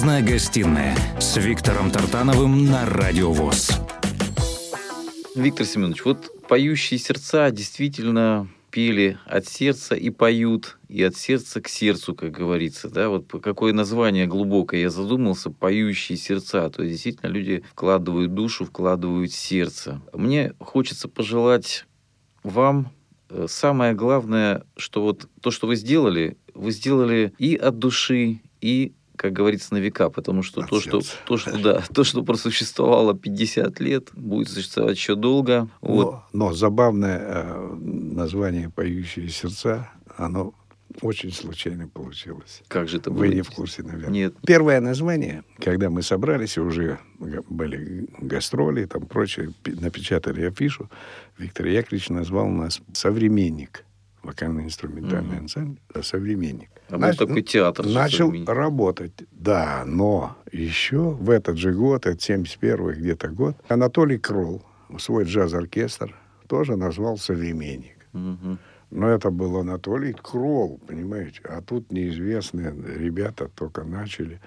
Звездная 0.06 0.34
гостиная 0.34 0.95
с 1.20 1.36
Виктором 1.38 1.89
Тартановым 1.89 2.66
на 2.66 2.86
Радио 2.86 3.32
ВОЗ. 3.32 3.72
Виктор 5.36 5.66
Семенович, 5.66 6.06
вот 6.06 6.47
поющие 6.47 6.99
сердца 6.99 7.49
действительно 7.49 8.47
пели 8.70 9.18
от 9.26 9.47
сердца 9.47 9.95
и 9.95 10.12
поют, 10.12 10.78
и 10.89 11.01
от 11.01 11.16
сердца 11.16 11.60
к 11.60 11.68
сердцу, 11.68 12.14
как 12.14 12.30
говорится. 12.34 12.88
Да? 12.88 13.10
Вот 13.10 13.26
какое 13.41 13.74
название 13.74 14.28
глубокое 14.28 14.82
я 14.82 14.91
задумался, 14.91 15.49
поющие 15.49 16.20
сердца. 16.20 16.70
То 16.70 16.84
есть 16.84 16.93
действительно 16.93 17.32
люди 17.32 17.64
вкладывают 17.72 18.36
душу, 18.36 18.66
вкладывают 18.66 19.32
сердце. 19.32 20.03
Мне 20.14 20.53
хочется 20.60 21.08
пожелать 21.08 21.88
вам 22.43 22.91
э, 23.32 23.47
самое 23.49 23.95
главное, 23.95 24.66
что 24.78 25.01
вот 25.01 25.28
то, 25.41 25.49
что 25.49 25.66
вы 25.66 25.76
сделали, 25.76 26.38
вы 26.53 26.72
сделали 26.72 27.34
и 27.39 27.56
от 27.56 27.80
души, 27.80 28.41
и 28.62 28.93
как 29.16 29.34
говорится, 29.34 29.74
на 29.74 29.78
века, 29.78 30.09
потому 30.09 30.43
что 30.43 30.61
От 30.61 30.70
то, 30.70 30.80
что, 30.80 31.01
то, 31.26 31.38
что, 31.38 31.57
да, 31.57 31.84
то, 31.93 32.03
что 32.03 32.24
просуществовало 32.24 33.16
50 33.16 33.80
лет, 33.80 34.09
будет 34.13 34.49
существовать 34.49 34.97
еще 34.97 35.16
долго. 35.16 35.68
Вот. 35.82 36.24
Но, 36.34 36.47
но 36.47 36.53
забавное 36.53 37.20
э, 37.20 37.76
название 37.76 38.70
«Поющие 38.70 39.30
сердца», 39.30 39.89
оно 40.18 40.53
очень 41.01 41.32
случайно 41.32 41.88
получилось. 41.88 42.63
Как 42.68 42.88
же 42.88 42.97
это 42.97 43.11
было? 43.11 43.20
Вы 43.20 43.30
не 43.30 43.41
в 43.41 43.49
курсе, 43.49 43.84
наверное. 43.84 44.09
Нет. 44.09 44.36
Первое 44.45 44.80
название, 44.80 45.43
когда 45.59 45.89
мы 45.89 46.01
собрались, 46.01 46.57
и 46.57 46.61
уже 46.61 46.99
были 47.49 48.07
гастроли, 48.20 48.86
там 48.86 49.05
прочее, 49.05 49.53
напечатали 49.66 50.45
афишу, 50.45 50.89
Виктор 51.38 51.66
Яковлевич 51.68 52.09
назвал 52.09 52.47
нас 52.47 52.82
«Современник». 52.93 53.86
Вокально-инструментальный 54.26 55.38
ансамбль 55.40 55.80
а 55.94 56.02
«Современник». 56.02 56.70
А 56.90 56.98
был 56.98 57.14
такой 57.14 57.42
театр 57.44 57.86
Начал 57.86 58.34
работать, 58.46 59.14
да, 59.32 59.84
но 59.86 60.36
еще 60.52 61.12
в 61.12 61.30
этот 61.30 61.58
же 61.58 61.74
год, 61.74 62.06
это 62.06 62.20
71 62.20 62.94
где-то 62.94 63.30
год, 63.30 63.56
Анатолий 63.68 64.18
Кролл, 64.18 64.64
свой 64.98 65.26
джаз-оркестр, 65.26 66.16
тоже 66.48 66.76
назвал 66.76 67.18
«Современник». 67.18 67.98
Мгм. 68.14 68.60
Но 68.92 69.10
это 69.10 69.30
был 69.30 69.58
Анатолий 69.58 70.14
Кролл, 70.14 70.80
понимаете? 70.88 71.42
А 71.44 71.62
тут 71.62 71.92
неизвестные 71.92 72.74
ребята 72.98 73.50
только 73.54 73.84
начали. 73.84 74.40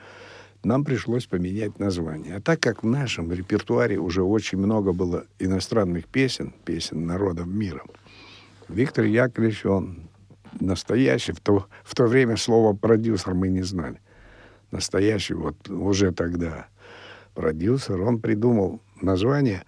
Нам 0.65 0.85
пришлось 0.85 1.27
поменять 1.27 1.79
название. 1.79 2.37
А 2.37 2.41
так 2.41 2.61
как 2.61 2.83
в 2.83 2.87
нашем 2.87 3.31
репертуаре 3.31 3.99
уже 3.99 4.23
очень 4.23 4.59
много 4.59 4.93
было 4.93 5.25
иностранных 5.39 6.07
песен, 6.07 6.53
песен 6.65 7.07
народов 7.07 7.47
мира, 7.47 7.83
Виктор 8.69 9.05
Яковлевич, 9.07 9.65
он 9.65 10.09
настоящий. 10.61 11.33
В 11.33 11.41
то, 11.41 11.67
в 11.85 11.95
то 11.95 12.07
время 12.07 12.37
слово 12.37 12.75
«продюсер» 12.77 13.35
мы 13.35 13.49
не 13.49 13.63
знали. 13.63 14.01
Настоящий 14.71 15.35
вот 15.35 15.69
уже 15.71 16.13
тогда 16.13 16.67
продюсер, 17.35 18.01
он 18.03 18.21
придумал 18.21 18.83
название, 19.01 19.65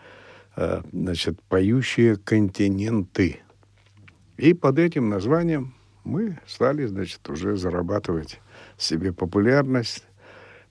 э, 0.57 0.83
значит, 0.93 1.41
«Поющие 1.49 2.17
континенты». 2.17 3.41
И 4.37 4.55
под 4.55 4.79
этим 4.79 5.09
названием 5.09 5.75
мы 6.05 6.39
стали, 6.47 6.87
значит, 6.87 7.29
уже 7.29 7.57
зарабатывать 7.57 8.41
себе 8.77 9.13
популярность. 9.13 10.05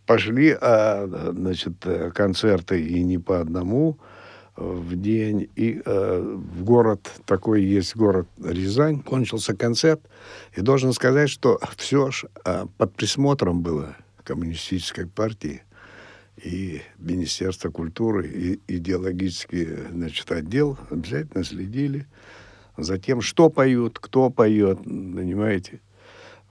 Пошли, 0.05 0.55
а, 0.59 1.31
значит, 1.33 1.85
э, 1.85 2.11
концерты 2.11 2.83
и 2.83 3.03
не 3.03 3.17
по 3.17 3.39
одному 3.39 3.99
в 4.59 4.95
день. 4.95 5.49
И 5.55 5.81
э, 5.83 6.19
в 6.19 6.63
город, 6.63 7.11
такой 7.25 7.63
есть 7.63 7.95
город 7.95 8.27
Рязань, 8.43 9.01
кончился 9.01 9.55
концерт. 9.55 10.01
И 10.55 10.61
должен 10.61 10.93
сказать, 10.93 11.29
что 11.29 11.59
все 11.77 12.11
ж 12.11 12.25
а, 12.43 12.67
под 12.77 12.93
присмотром 12.95 13.61
было 13.61 13.95
коммунистической 14.23 15.07
партии 15.07 15.63
и 16.43 16.81
Министерство 16.97 17.69
культуры, 17.69 18.27
и 18.27 18.59
идеологический 18.67 19.87
значит, 19.91 20.31
отдел 20.31 20.77
обязательно 20.89 21.43
следили 21.43 22.07
за 22.77 22.97
тем, 22.97 23.21
что 23.21 23.49
поют, 23.49 23.99
кто 23.99 24.29
поет, 24.29 24.83
понимаете. 24.83 25.81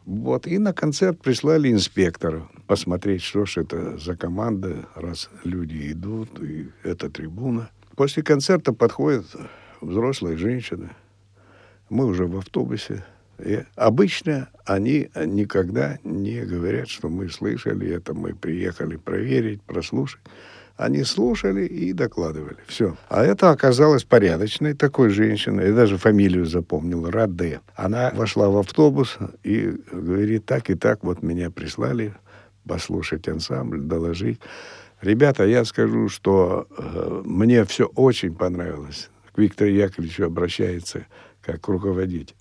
Вот, 0.05 0.47
и 0.47 0.59
на 0.59 0.73
концерт 0.73 1.21
прислали 1.21 1.71
инспектора 1.71 2.49
посмотреть, 2.67 3.23
что 3.23 3.45
ж 3.45 3.59
это 3.59 3.99
за 3.99 4.17
команда, 4.17 4.89
раз 4.95 5.29
люди 5.45 5.93
идут, 5.93 6.41
и 6.43 6.71
это 6.83 7.11
трибуна. 7.11 7.71
После 7.99 8.23
концерта 8.23 8.73
подходит 8.73 9.27
взрослая 9.81 10.37
женщина. 10.37 10.91
Мы 11.91 12.07
уже 12.07 12.27
в 12.27 12.39
автобусе. 12.39 13.05
И 13.41 13.65
обычно 13.75 14.51
они 14.65 15.11
никогда 15.17 15.99
не 16.05 16.43
говорят, 16.43 16.89
что 16.89 17.09
мы 17.09 17.29
слышали 17.29 17.91
это, 17.91 18.15
мы 18.15 18.37
приехали 18.37 18.95
проверить, 18.95 19.63
прослушать. 19.63 20.21
Они 20.77 21.03
слушали 21.03 21.67
и 21.67 21.93
докладывали. 21.93 22.59
Все. 22.69 22.97
А 23.09 23.25
это 23.25 23.51
оказалось 23.51 24.05
порядочной 24.05 24.75
такой 24.75 25.09
женщиной. 25.09 25.67
Я 25.67 25.75
даже 25.75 25.99
фамилию 25.99 26.47
запомнил. 26.47 27.11
Раде. 27.11 27.63
Она 27.75 28.13
вошла 28.15 28.49
в 28.49 28.59
автобус 28.59 29.19
и 29.43 29.75
говорит, 29.91 30.47
так 30.47 30.71
и 30.71 30.77
так, 30.77 31.03
вот 31.03 31.25
меня 31.25 31.51
прислали 31.51 32.15
послушать 32.65 33.27
ансамбль, 33.27 33.81
доложить. 33.81 34.39
Ребята, 35.01 35.45
я 35.45 35.65
скажу, 35.65 36.09
что 36.09 36.67
э, 36.77 37.23
мне 37.25 37.65
все 37.65 37.87
очень 37.87 38.35
понравилось. 38.35 39.11
К 39.33 39.39
Виктору 39.39 39.71
Яковлевичу 39.71 40.25
обращается 40.25 41.07
как 41.41 41.69
руководитель. 41.69 42.35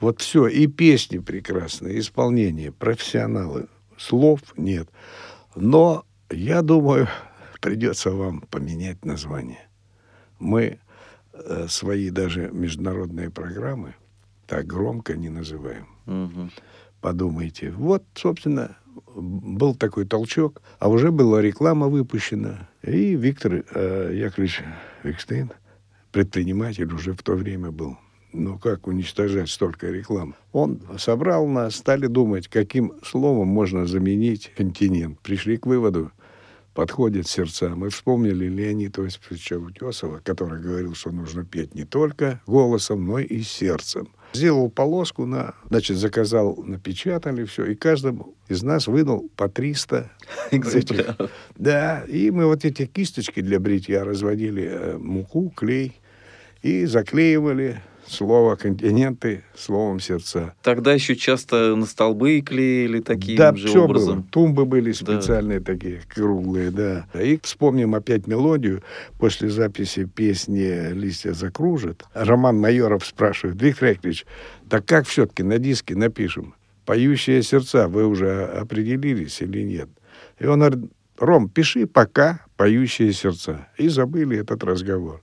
Вот 0.00 0.20
все, 0.20 0.46
и 0.46 0.66
песни 0.66 1.18
прекрасные, 1.18 1.98
исполнение, 1.98 2.72
профессионалы. 2.72 3.68
Слов 3.98 4.40
нет. 4.56 4.88
Но 5.54 6.04
я 6.30 6.62
думаю, 6.62 7.08
придется 7.60 8.10
вам 8.10 8.40
поменять 8.40 9.04
название. 9.04 9.68
Мы 10.38 10.80
э, 11.32 11.66
свои 11.68 12.10
даже 12.10 12.50
международные 12.52 13.30
программы 13.30 13.94
так 14.46 14.66
громко 14.66 15.14
не 15.14 15.28
называем. 15.28 15.86
Мгм. 16.06 16.50
Подумайте. 17.00 17.70
Вот, 17.70 18.02
собственно, 18.14 18.76
был 19.14 19.74
такой 19.74 20.06
толчок, 20.06 20.62
а 20.78 20.88
уже 20.88 21.10
была 21.10 21.40
реклама 21.40 21.88
выпущена. 21.88 22.68
И 22.82 23.14
Виктор 23.14 23.64
э, 23.74 24.10
Яковлевич 24.14 24.62
Викштейн, 25.02 25.50
предприниматель 26.10 26.92
уже 26.92 27.12
в 27.12 27.22
то 27.22 27.34
время 27.34 27.70
был. 27.70 27.96
Ну, 28.32 28.58
как 28.58 28.86
уничтожать 28.86 29.50
столько 29.50 29.88
рекламы? 29.88 30.34
Он 30.52 30.80
собрал 30.98 31.46
нас, 31.46 31.76
стали 31.76 32.06
думать, 32.06 32.48
каким 32.48 32.94
словом 33.04 33.48
можно 33.48 33.86
заменить 33.86 34.52
континент. 34.56 35.20
Пришли 35.20 35.58
к 35.58 35.66
выводу, 35.66 36.12
подходит 36.72 37.28
сердца. 37.28 37.74
Мы 37.76 37.90
вспомнили 37.90 38.46
Леонида 38.46 39.04
Осиповича 39.04 39.58
Утесова, 39.58 40.20
который 40.24 40.62
говорил, 40.62 40.94
что 40.94 41.10
нужно 41.10 41.44
петь 41.44 41.74
не 41.74 41.84
только 41.84 42.40
голосом, 42.46 43.04
но 43.06 43.18
и 43.18 43.42
сердцем. 43.42 44.08
Сделал 44.32 44.70
полоску, 44.70 45.26
на, 45.26 45.54
значит, 45.68 45.96
заказал, 45.96 46.56
напечатали 46.64 47.44
все, 47.44 47.66
и 47.66 47.74
каждому 47.74 48.34
из 48.48 48.62
нас 48.62 48.86
выдал 48.86 49.28
по 49.36 49.48
300 49.48 50.10
Экземпляров. 50.50 51.30
Да, 51.56 52.02
и 52.08 52.30
мы 52.30 52.46
вот 52.46 52.64
эти 52.64 52.86
кисточки 52.86 53.40
для 53.40 53.60
бритья 53.60 54.04
разводили 54.04 54.68
э, 54.70 54.98
муку, 54.98 55.50
клей 55.50 56.00
и 56.62 56.86
заклеивали 56.86 57.82
слово 58.12 58.56
континенты 58.56 59.42
словом 59.56 59.98
сердца. 60.00 60.54
Тогда 60.62 60.92
еще 60.92 61.16
часто 61.16 61.74
на 61.74 61.86
столбы 61.86 62.40
клеили 62.40 63.00
таким 63.00 63.36
да, 63.36 63.54
же 63.54 63.68
все 63.68 63.84
образом. 63.84 64.20
было. 64.20 64.26
Тумбы 64.30 64.64
были 64.64 64.92
Да. 64.92 64.96
специальные 64.96 65.60
такие, 65.60 66.02
круглые, 66.08 66.70
да. 66.70 67.06
И 67.18 67.38
вспомним 67.42 67.94
опять 67.94 68.26
мелодию. 68.26 68.82
После 69.18 69.48
записи 69.48 70.04
песни 70.04 70.92
«Листья 70.92 71.32
закружат» 71.32 72.04
Роман 72.14 72.58
Майоров 72.58 73.04
спрашивает, 73.06 73.60
Виктор 73.60 73.88
Яковлевич, 73.90 74.26
так 74.68 74.84
как 74.86 75.06
все-таки 75.06 75.42
на 75.42 75.58
диске 75.58 75.94
напишем? 75.96 76.54
«Поющие 76.84 77.42
сердца» 77.42 77.88
вы 77.88 78.06
уже 78.06 78.44
определились 78.44 79.40
или 79.40 79.62
нет? 79.62 79.88
И 80.38 80.46
он 80.46 80.58
говорит, 80.60 80.90
Ром, 81.18 81.48
пиши 81.48 81.86
пока 81.86 82.40
«Поющие 82.56 83.12
сердца». 83.12 83.68
И 83.78 83.88
забыли 83.88 84.38
этот 84.38 84.64
разговор. 84.64 85.22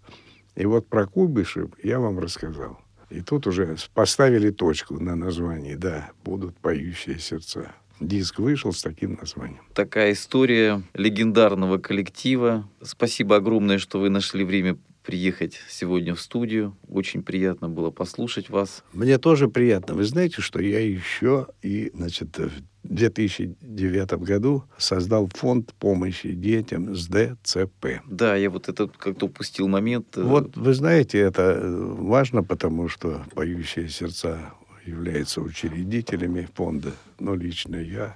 И 0.60 0.66
вот 0.66 0.88
про 0.88 1.08
Куйбышев 1.08 1.70
я 1.82 2.00
вам 2.00 2.20
рассказал. 2.20 2.80
И 3.10 3.22
тут 3.22 3.48
уже 3.48 3.78
поставили 3.94 4.52
точку 4.52 5.00
на 5.00 5.16
названии. 5.16 5.76
Да, 5.76 6.12
будут 6.24 6.56
поющие 6.58 7.18
сердца. 7.18 7.72
диск 8.02 8.40
вышел 8.40 8.74
с 8.74 8.84
таким 8.84 9.18
названием. 9.20 9.62
Такая 9.74 10.12
история 10.12 10.84
легендарного 10.94 11.78
коллектива. 11.78 12.70
Спасибо 12.82 13.38
огромное, 13.38 13.78
что 13.78 14.00
вы 14.00 14.10
нашли 14.10 14.44
время 14.44 14.78
приехать 15.10 15.60
сегодня 15.68 16.14
в 16.14 16.22
студию. 16.22 16.78
Очень 16.88 17.24
приятно 17.24 17.68
было 17.68 17.90
послушать 17.90 18.52
вас. 18.52 18.84
Мне 18.94 19.18
тоже 19.18 19.48
приятно. 19.48 19.96
Вы 19.96 20.04
знаете, 20.04 20.40
что 20.40 20.62
я 20.62 20.80
еще 20.80 21.48
и, 21.64 21.90
значит, 21.96 22.38
в 22.38 22.52
2009 22.84 24.12
году 24.24 24.66
создал 24.78 25.28
фонд 25.34 25.74
помощи 25.80 26.32
детям 26.34 26.96
с 26.96 27.08
ДЦП. 27.08 28.04
Да, 28.06 28.36
я 28.36 28.52
вот 28.52 28.70
этот 28.70 28.98
как-то 28.98 29.26
упустил 29.26 29.68
момент. 29.68 30.16
э, 30.16 30.22
Вот 30.22 30.56
вы 30.56 30.76
знаете, 30.76 31.18
это 31.18 31.42
э, 31.42 31.94
важно, 31.98 32.44
потому 32.44 32.88
что 32.88 33.24
«Поющие 33.34 33.90
сердца» 33.90 34.54
являются 34.86 35.42
учредителями 35.42 36.48
фонда, 36.54 36.92
но 37.20 37.34
лично 37.34 37.78
я 37.78 38.16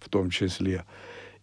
в 0.00 0.10
том 0.10 0.28
числе. 0.28 0.84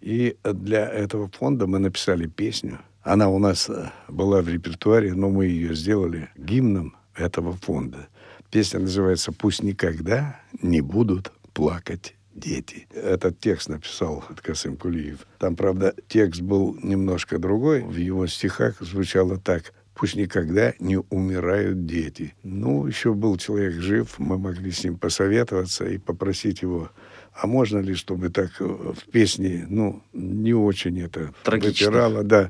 И 0.02 0.36
для 0.44 0.88
этого 0.88 1.30
фонда 1.30 1.66
мы 1.66 1.80
написали 1.80 2.28
песню. 2.28 2.78
Она 3.04 3.30
у 3.30 3.38
нас 3.38 3.70
э, 3.70 3.91
была 4.08 4.41
в 4.41 4.47
репертуаре, 4.47 5.14
но 5.14 5.30
мы 5.30 5.45
ее 5.45 5.76
сделали 5.76 6.30
гимном 6.38 6.95
этого 7.16 7.54
фонда. 7.54 8.08
Песня 8.49 8.80
называется 8.80 9.34
«Пусть 9.34 9.62
никогда 9.62 10.39
не 10.62 10.80
будут 10.80 11.34
плакать 11.54 12.16
дети». 12.34 12.88
Этот 12.93 13.39
текст 13.39 13.68
написал 13.68 14.24
Касым 14.41 14.78
Кулиев. 14.78 15.28
Там, 15.38 15.58
правда, 15.58 15.93
текст 16.08 16.41
был 16.41 16.78
немножко 16.82 17.39
другой. 17.39 17.82
В 17.82 17.97
его 17.97 18.26
стихах 18.28 18.80
звучало 18.80 19.38
так 19.38 19.74
Пусть 19.95 20.16
никогда 20.16 20.74
не 20.80 20.97
умирают 20.97 21.86
дети. 21.86 22.34
Ну, 22.41 22.88
еще 22.88 23.14
был 23.14 23.38
человек 23.38 23.76
жив, 23.76 24.16
мы 24.18 24.39
могли 24.39 24.72
с 24.72 24.84
ним 24.84 24.97
посоветоваться 24.97 25.86
и 25.86 25.99
попросить 25.99 26.64
его, 26.64 26.89
а 27.32 27.45
можно 27.45 27.78
ли, 27.78 27.93
чтобы 27.93 28.30
так 28.30 28.60
э, 28.60 28.64
в 28.64 29.12
песне, 29.12 29.68
ну, 29.70 30.01
не 30.12 30.54
очень 30.54 30.99
это 30.99 31.34
Трагично. 31.43 31.88
выпирало, 31.88 32.24
да. 32.24 32.49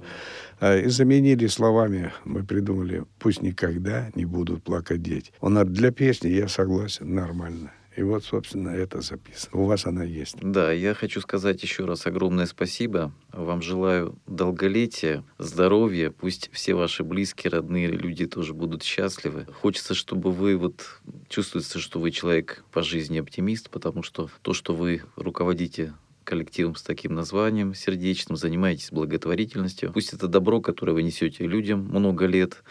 А, 0.64 0.78
И 0.78 0.88
заменили 0.88 1.48
словами, 1.48 2.14
мы 2.24 2.46
придумали, 2.46 3.04
пусть 3.20 3.42
никогда 3.42 4.10
не 4.16 4.24
будут 4.24 4.64
плакать 4.64 5.02
дети. 5.02 5.34
Он 5.42 5.56
говорит, 5.56 5.74
для 5.74 5.92
песни 5.92 6.30
я 6.30 6.48
согласен, 6.48 7.14
нормально. 7.14 7.74
И 7.98 8.02
вот, 8.02 8.24
собственно, 8.24 8.70
это 8.70 9.02
записано. 9.02 9.62
У 9.62 9.66
вас 9.66 9.86
она 9.86 10.06
есть. 10.06 10.38
Да, 10.42 10.72
я 10.72 10.94
хочу 10.94 11.20
сказать 11.20 11.62
еще 11.62 11.84
раз 11.84 12.08
огромное 12.08 12.46
спасибо. 12.46 13.12
Вам 13.34 13.62
желаю 13.62 14.18
долголетия, 14.26 15.26
здоровья. 15.38 16.12
Пусть 16.12 16.50
все 16.54 16.76
ваши 16.76 17.04
близкие, 17.04 17.52
родные 17.52 17.88
люди 17.88 18.26
тоже 18.26 18.54
будут 18.54 18.84
счастливы. 18.84 19.46
Хочется, 19.62 19.94
чтобы 19.94 20.32
вы 20.32 20.56
вот 20.56 21.02
чувствуется, 21.28 21.80
что 21.80 22.00
вы 22.00 22.12
человек 22.12 22.64
по 22.72 22.84
жизни 22.84 23.20
оптимист, 23.20 23.70
потому 23.70 24.02
что 24.02 24.30
то, 24.42 24.54
что 24.54 24.74
вы 24.74 25.02
руководите 25.18 25.94
коллективом 26.24 26.76
с 26.76 26.82
таким 26.82 27.14
названием 27.14 27.74
сердечным, 27.74 28.36
занимаетесь 28.38 28.92
благотворительностью. 28.92 29.92
Пусть 29.94 30.14
это 30.14 30.28
добро, 30.28 30.62
которое 30.62 30.94
вы 30.94 31.04
несете 31.04 31.46
людям 31.46 31.80
много 31.86 32.26
лет, 32.26 32.64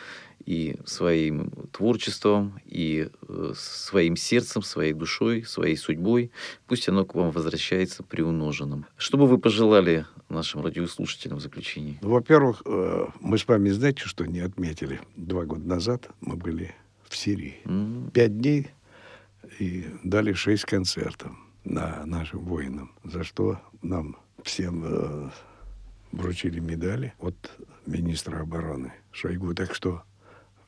и 0.44 0.76
своим 0.84 1.50
творчеством, 1.72 2.58
и 2.64 3.08
э, 3.28 3.52
своим 3.54 4.16
сердцем, 4.16 4.62
своей 4.62 4.92
душой, 4.92 5.44
своей 5.44 5.76
судьбой. 5.76 6.32
Пусть 6.66 6.88
оно 6.88 7.04
к 7.04 7.14
вам 7.14 7.30
возвращается 7.30 8.02
приумноженным. 8.02 8.86
Что 8.96 9.18
бы 9.18 9.26
вы 9.26 9.38
пожелали 9.38 10.06
нашим 10.28 10.62
радиослушателям 10.62 11.38
в 11.38 11.42
заключении? 11.42 11.98
Ну, 12.02 12.10
Во-первых, 12.10 12.62
э, 12.64 13.06
мы 13.20 13.38
с 13.38 13.46
вами, 13.46 13.68
знаете, 13.70 14.02
что 14.04 14.24
не 14.26 14.40
отметили? 14.40 15.00
Два 15.16 15.44
года 15.44 15.66
назад 15.66 16.08
мы 16.20 16.36
были 16.36 16.74
в 17.08 17.16
Сирии. 17.16 17.58
М, 17.64 18.10
Пять 18.12 18.36
дней 18.36 18.68
и 19.58 19.86
дали 20.02 20.32
шесть 20.32 20.64
концертов 20.64 21.32
на 21.64 22.04
нашим 22.06 22.40
воинам, 22.40 22.92
за 23.04 23.24
что 23.24 23.60
нам 23.82 24.16
всем 24.42 24.84
э, 24.84 25.30
вручили 26.12 26.58
медали 26.60 27.14
от 27.20 27.34
министра 27.86 28.40
обороны 28.40 28.92
Шойгу. 29.12 29.54
Так 29.54 29.74
что 29.74 30.02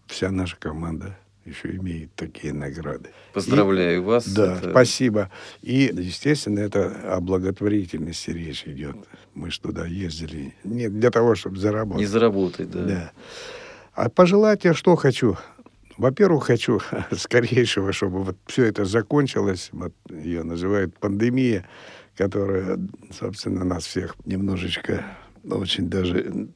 вся 0.06 0.30
наша 0.30 0.56
команда 0.56 1.16
еще 1.44 1.76
имеет 1.76 2.14
такие 2.14 2.52
награды. 2.54 3.10
Поздравляю 3.34 4.02
вас. 4.02 4.26
Да, 4.26 4.56
Это- 4.56 4.70
спасибо. 4.70 5.30
И, 5.60 5.90
естественно, 5.94 6.60
это 6.60 7.14
о 7.14 7.20
благотворительности 7.20 8.30
речь 8.30 8.64
идет. 8.66 8.96
Мы 9.34 9.50
ж 9.50 9.58
туда 9.58 9.86
ездили 9.86 10.54
не 10.64 10.88
для 10.88 11.10
того, 11.10 11.34
чтобы 11.34 11.58
заработать. 11.58 12.00
Не 12.00 12.06
заработать, 12.06 12.70
да. 12.70 12.84
Да. 12.84 13.12
А 13.92 14.08
пожелать 14.08 14.64
я 14.64 14.74
что 14.74 14.96
хочу? 14.96 15.36
Во-первых, 15.96 16.44
хочу 16.44 16.80
скорейшего, 17.12 17.92
чтобы 17.92 18.24
вот 18.24 18.36
все 18.46 18.64
это 18.64 18.84
закончилось. 18.84 19.68
Вот 19.72 19.94
ее 20.10 20.42
называют 20.42 20.98
пандемия, 20.98 21.66
которая, 22.16 22.78
собственно, 23.12 23.64
нас 23.64 23.86
всех 23.86 24.16
немножечко 24.24 25.04
очень 25.44 25.88
даже 25.88 26.48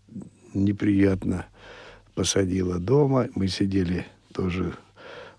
неприятно 0.55 1.47
посадила 2.15 2.79
дома. 2.79 3.29
Мы 3.35 3.49
сидели 3.49 4.07
тоже 4.33 4.75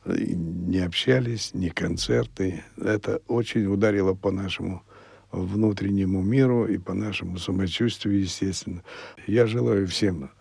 э, 0.05 0.15
не 0.17 0.79
общались, 0.79 1.53
ни 1.53 1.69
концерты. 1.69 2.63
Это 2.77 3.21
очень 3.27 3.65
ударило 3.65 4.13
по 4.13 4.31
нашему 4.31 4.83
внутреннему 5.31 6.21
миру 6.21 6.65
и 6.65 6.77
по 6.77 6.93
нашему 6.93 7.37
самочувствию, 7.37 8.21
естественно. 8.21 8.83
Я 9.27 9.45
желаю 9.45 9.87
всем, 9.87 10.31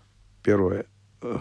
первое, 0.43 0.87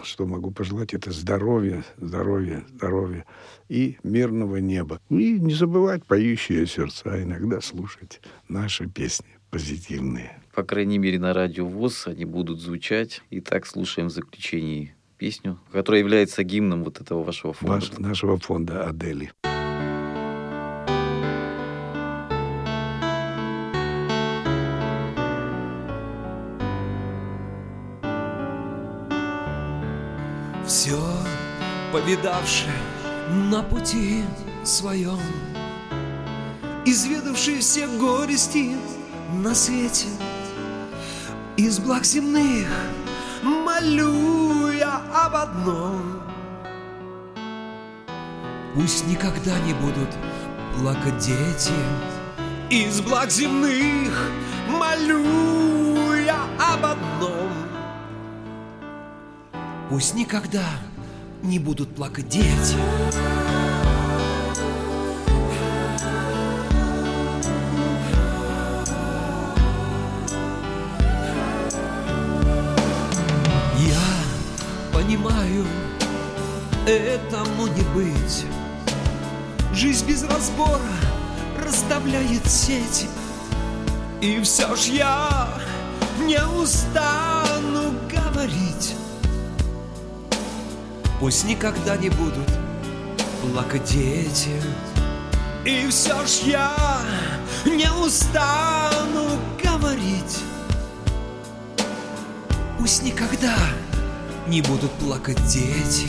что 0.04 0.26
могу 0.26 0.50
пожелать, 0.50 0.94
это 0.94 1.10
здоровья, 1.12 1.84
здоровья, 1.96 2.64
здоровья 2.68 3.24
и 3.68 3.98
мирного 4.02 4.56
неба. 4.56 5.00
И 5.08 5.38
не 5.38 5.54
забывать 5.54 6.04
поющие 6.04 6.66
сердца, 6.66 7.22
иногда 7.22 7.60
слушать 7.60 8.20
наши 8.48 8.88
песни 8.88 9.28
позитивные. 9.50 10.40
По 10.54 10.62
крайней 10.62 10.98
мере, 10.98 11.18
на 11.18 11.32
радио 11.32 11.66
ВОЗ 11.66 12.08
они 12.08 12.24
будут 12.24 12.60
звучать. 12.60 13.22
Итак, 13.30 13.66
слушаем 13.66 14.08
в 14.08 14.12
заключении 14.12 14.94
песню, 15.16 15.58
которая 15.72 16.00
является 16.00 16.42
гимном 16.44 16.84
вот 16.84 17.00
этого 17.00 17.22
вашего 17.22 17.52
фонда. 17.52 17.74
Ваш- 17.74 17.98
нашего 17.98 18.38
фонда 18.38 18.86
«Адели». 18.86 19.32
Все 30.68 31.00
повидавший 31.94 32.68
на 33.30 33.62
пути 33.62 34.22
своем, 34.64 35.18
Изведавший 36.84 37.60
все 37.60 37.86
горести 37.86 38.76
на 39.32 39.54
свете, 39.54 40.08
Из 41.56 41.78
благ 41.78 42.04
земных 42.04 42.68
молю 43.42 44.70
я 44.70 45.00
об 45.14 45.36
одном. 45.36 46.22
Пусть 48.74 49.06
никогда 49.06 49.58
не 49.60 49.72
будут 49.72 50.10
плакать 50.78 51.16
дети, 51.16 51.72
Из 52.68 53.00
благ 53.00 53.30
земных 53.30 54.12
молю 54.68 56.12
я 56.12 56.42
об 56.58 56.84
одном. 56.84 57.47
Пусть 59.90 60.14
никогда 60.14 60.64
не 61.42 61.58
будут 61.58 61.94
плакать 61.94 62.28
дети. 62.28 62.76
Я 73.78 73.96
понимаю, 74.92 75.64
этому 76.86 77.68
не 77.68 77.82
быть. 77.94 78.44
Жизнь 79.72 80.06
без 80.06 80.22
разбора 80.24 80.80
расставляет 81.64 82.46
сети. 82.46 83.06
И 84.20 84.38
все 84.42 84.76
ж 84.76 84.80
я 84.88 85.48
не 86.26 86.44
устану 86.46 87.94
говорить. 88.10 88.94
Пусть 91.20 91.44
никогда 91.44 91.96
не 91.96 92.10
будут 92.10 92.48
плакать 93.42 93.84
дети. 93.84 94.62
И 95.64 95.88
все 95.88 96.24
ж 96.26 96.30
я 96.44 96.70
не 97.64 97.90
устану 97.90 99.26
говорить. 99.62 100.38
Пусть 102.78 103.02
никогда 103.02 103.56
не 104.46 104.62
будут 104.62 104.92
плакать 104.92 105.44
дети. 105.46 106.08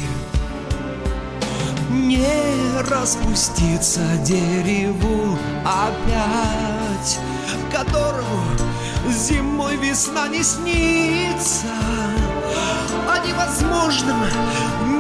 Не 1.90 2.80
распуститься 2.88 4.02
дереву 4.24 5.38
опять, 5.66 7.20
Которому 7.72 8.44
зимой 9.10 9.76
весна 9.78 10.28
не 10.28 10.44
снится, 10.44 11.68
О 13.08 13.18
невозможном, 13.26 14.22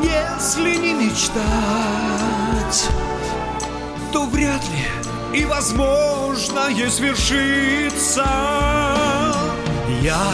если 0.03 0.75
не 0.75 0.93
мечтать, 0.93 2.89
То 4.11 4.25
вряд 4.25 4.61
ли 4.69 5.39
и 5.41 5.45
возможное 5.45 6.89
свершится. 6.89 8.25
Я 10.01 10.31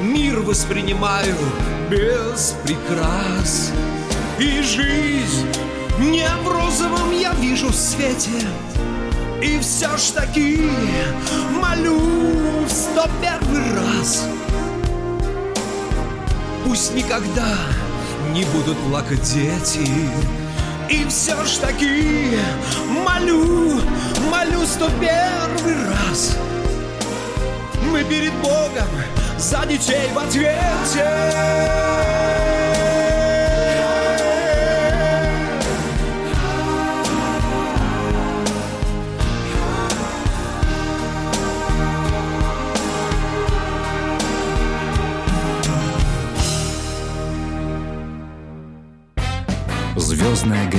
мир 0.00 0.40
воспринимаю 0.40 1.36
без 1.90 2.56
прикрас, 2.64 3.72
и 4.38 4.62
жизнь 4.62 5.46
не 5.98 6.28
в 6.42 6.48
розовом 6.48 7.12
я 7.12 7.32
вижу 7.34 7.72
свете. 7.72 8.30
И 9.42 9.58
все 9.60 9.96
ж 9.96 10.14
таки 10.14 10.70
молю 11.60 12.00
в 12.66 12.70
сто 12.70 13.04
первый 13.20 13.74
раз 13.74 14.26
Пусть 16.64 16.94
никогда 16.94 17.56
не 18.34 18.44
будут 18.46 18.76
плакать 18.88 19.22
дети. 19.22 19.88
И 20.90 21.06
все 21.08 21.36
ж 21.44 21.60
таки 21.60 22.36
молю, 22.88 23.80
молю 24.28 24.66
сто 24.66 24.90
первый 25.00 25.76
раз 25.88 26.36
Мы 27.90 28.02
перед 28.04 28.34
Богом 28.42 28.88
за 29.38 29.64
детей 29.66 30.10
в 30.12 30.18
ответе 30.18 32.13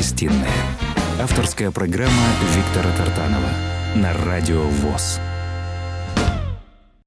гостиная». 0.06 0.52
Авторская 1.20 1.72
программа 1.72 2.12
Виктора 2.56 2.92
Тартанова 2.96 3.50
на 3.96 4.14
Радио 4.14 4.62
ВОЗ. 4.62 5.20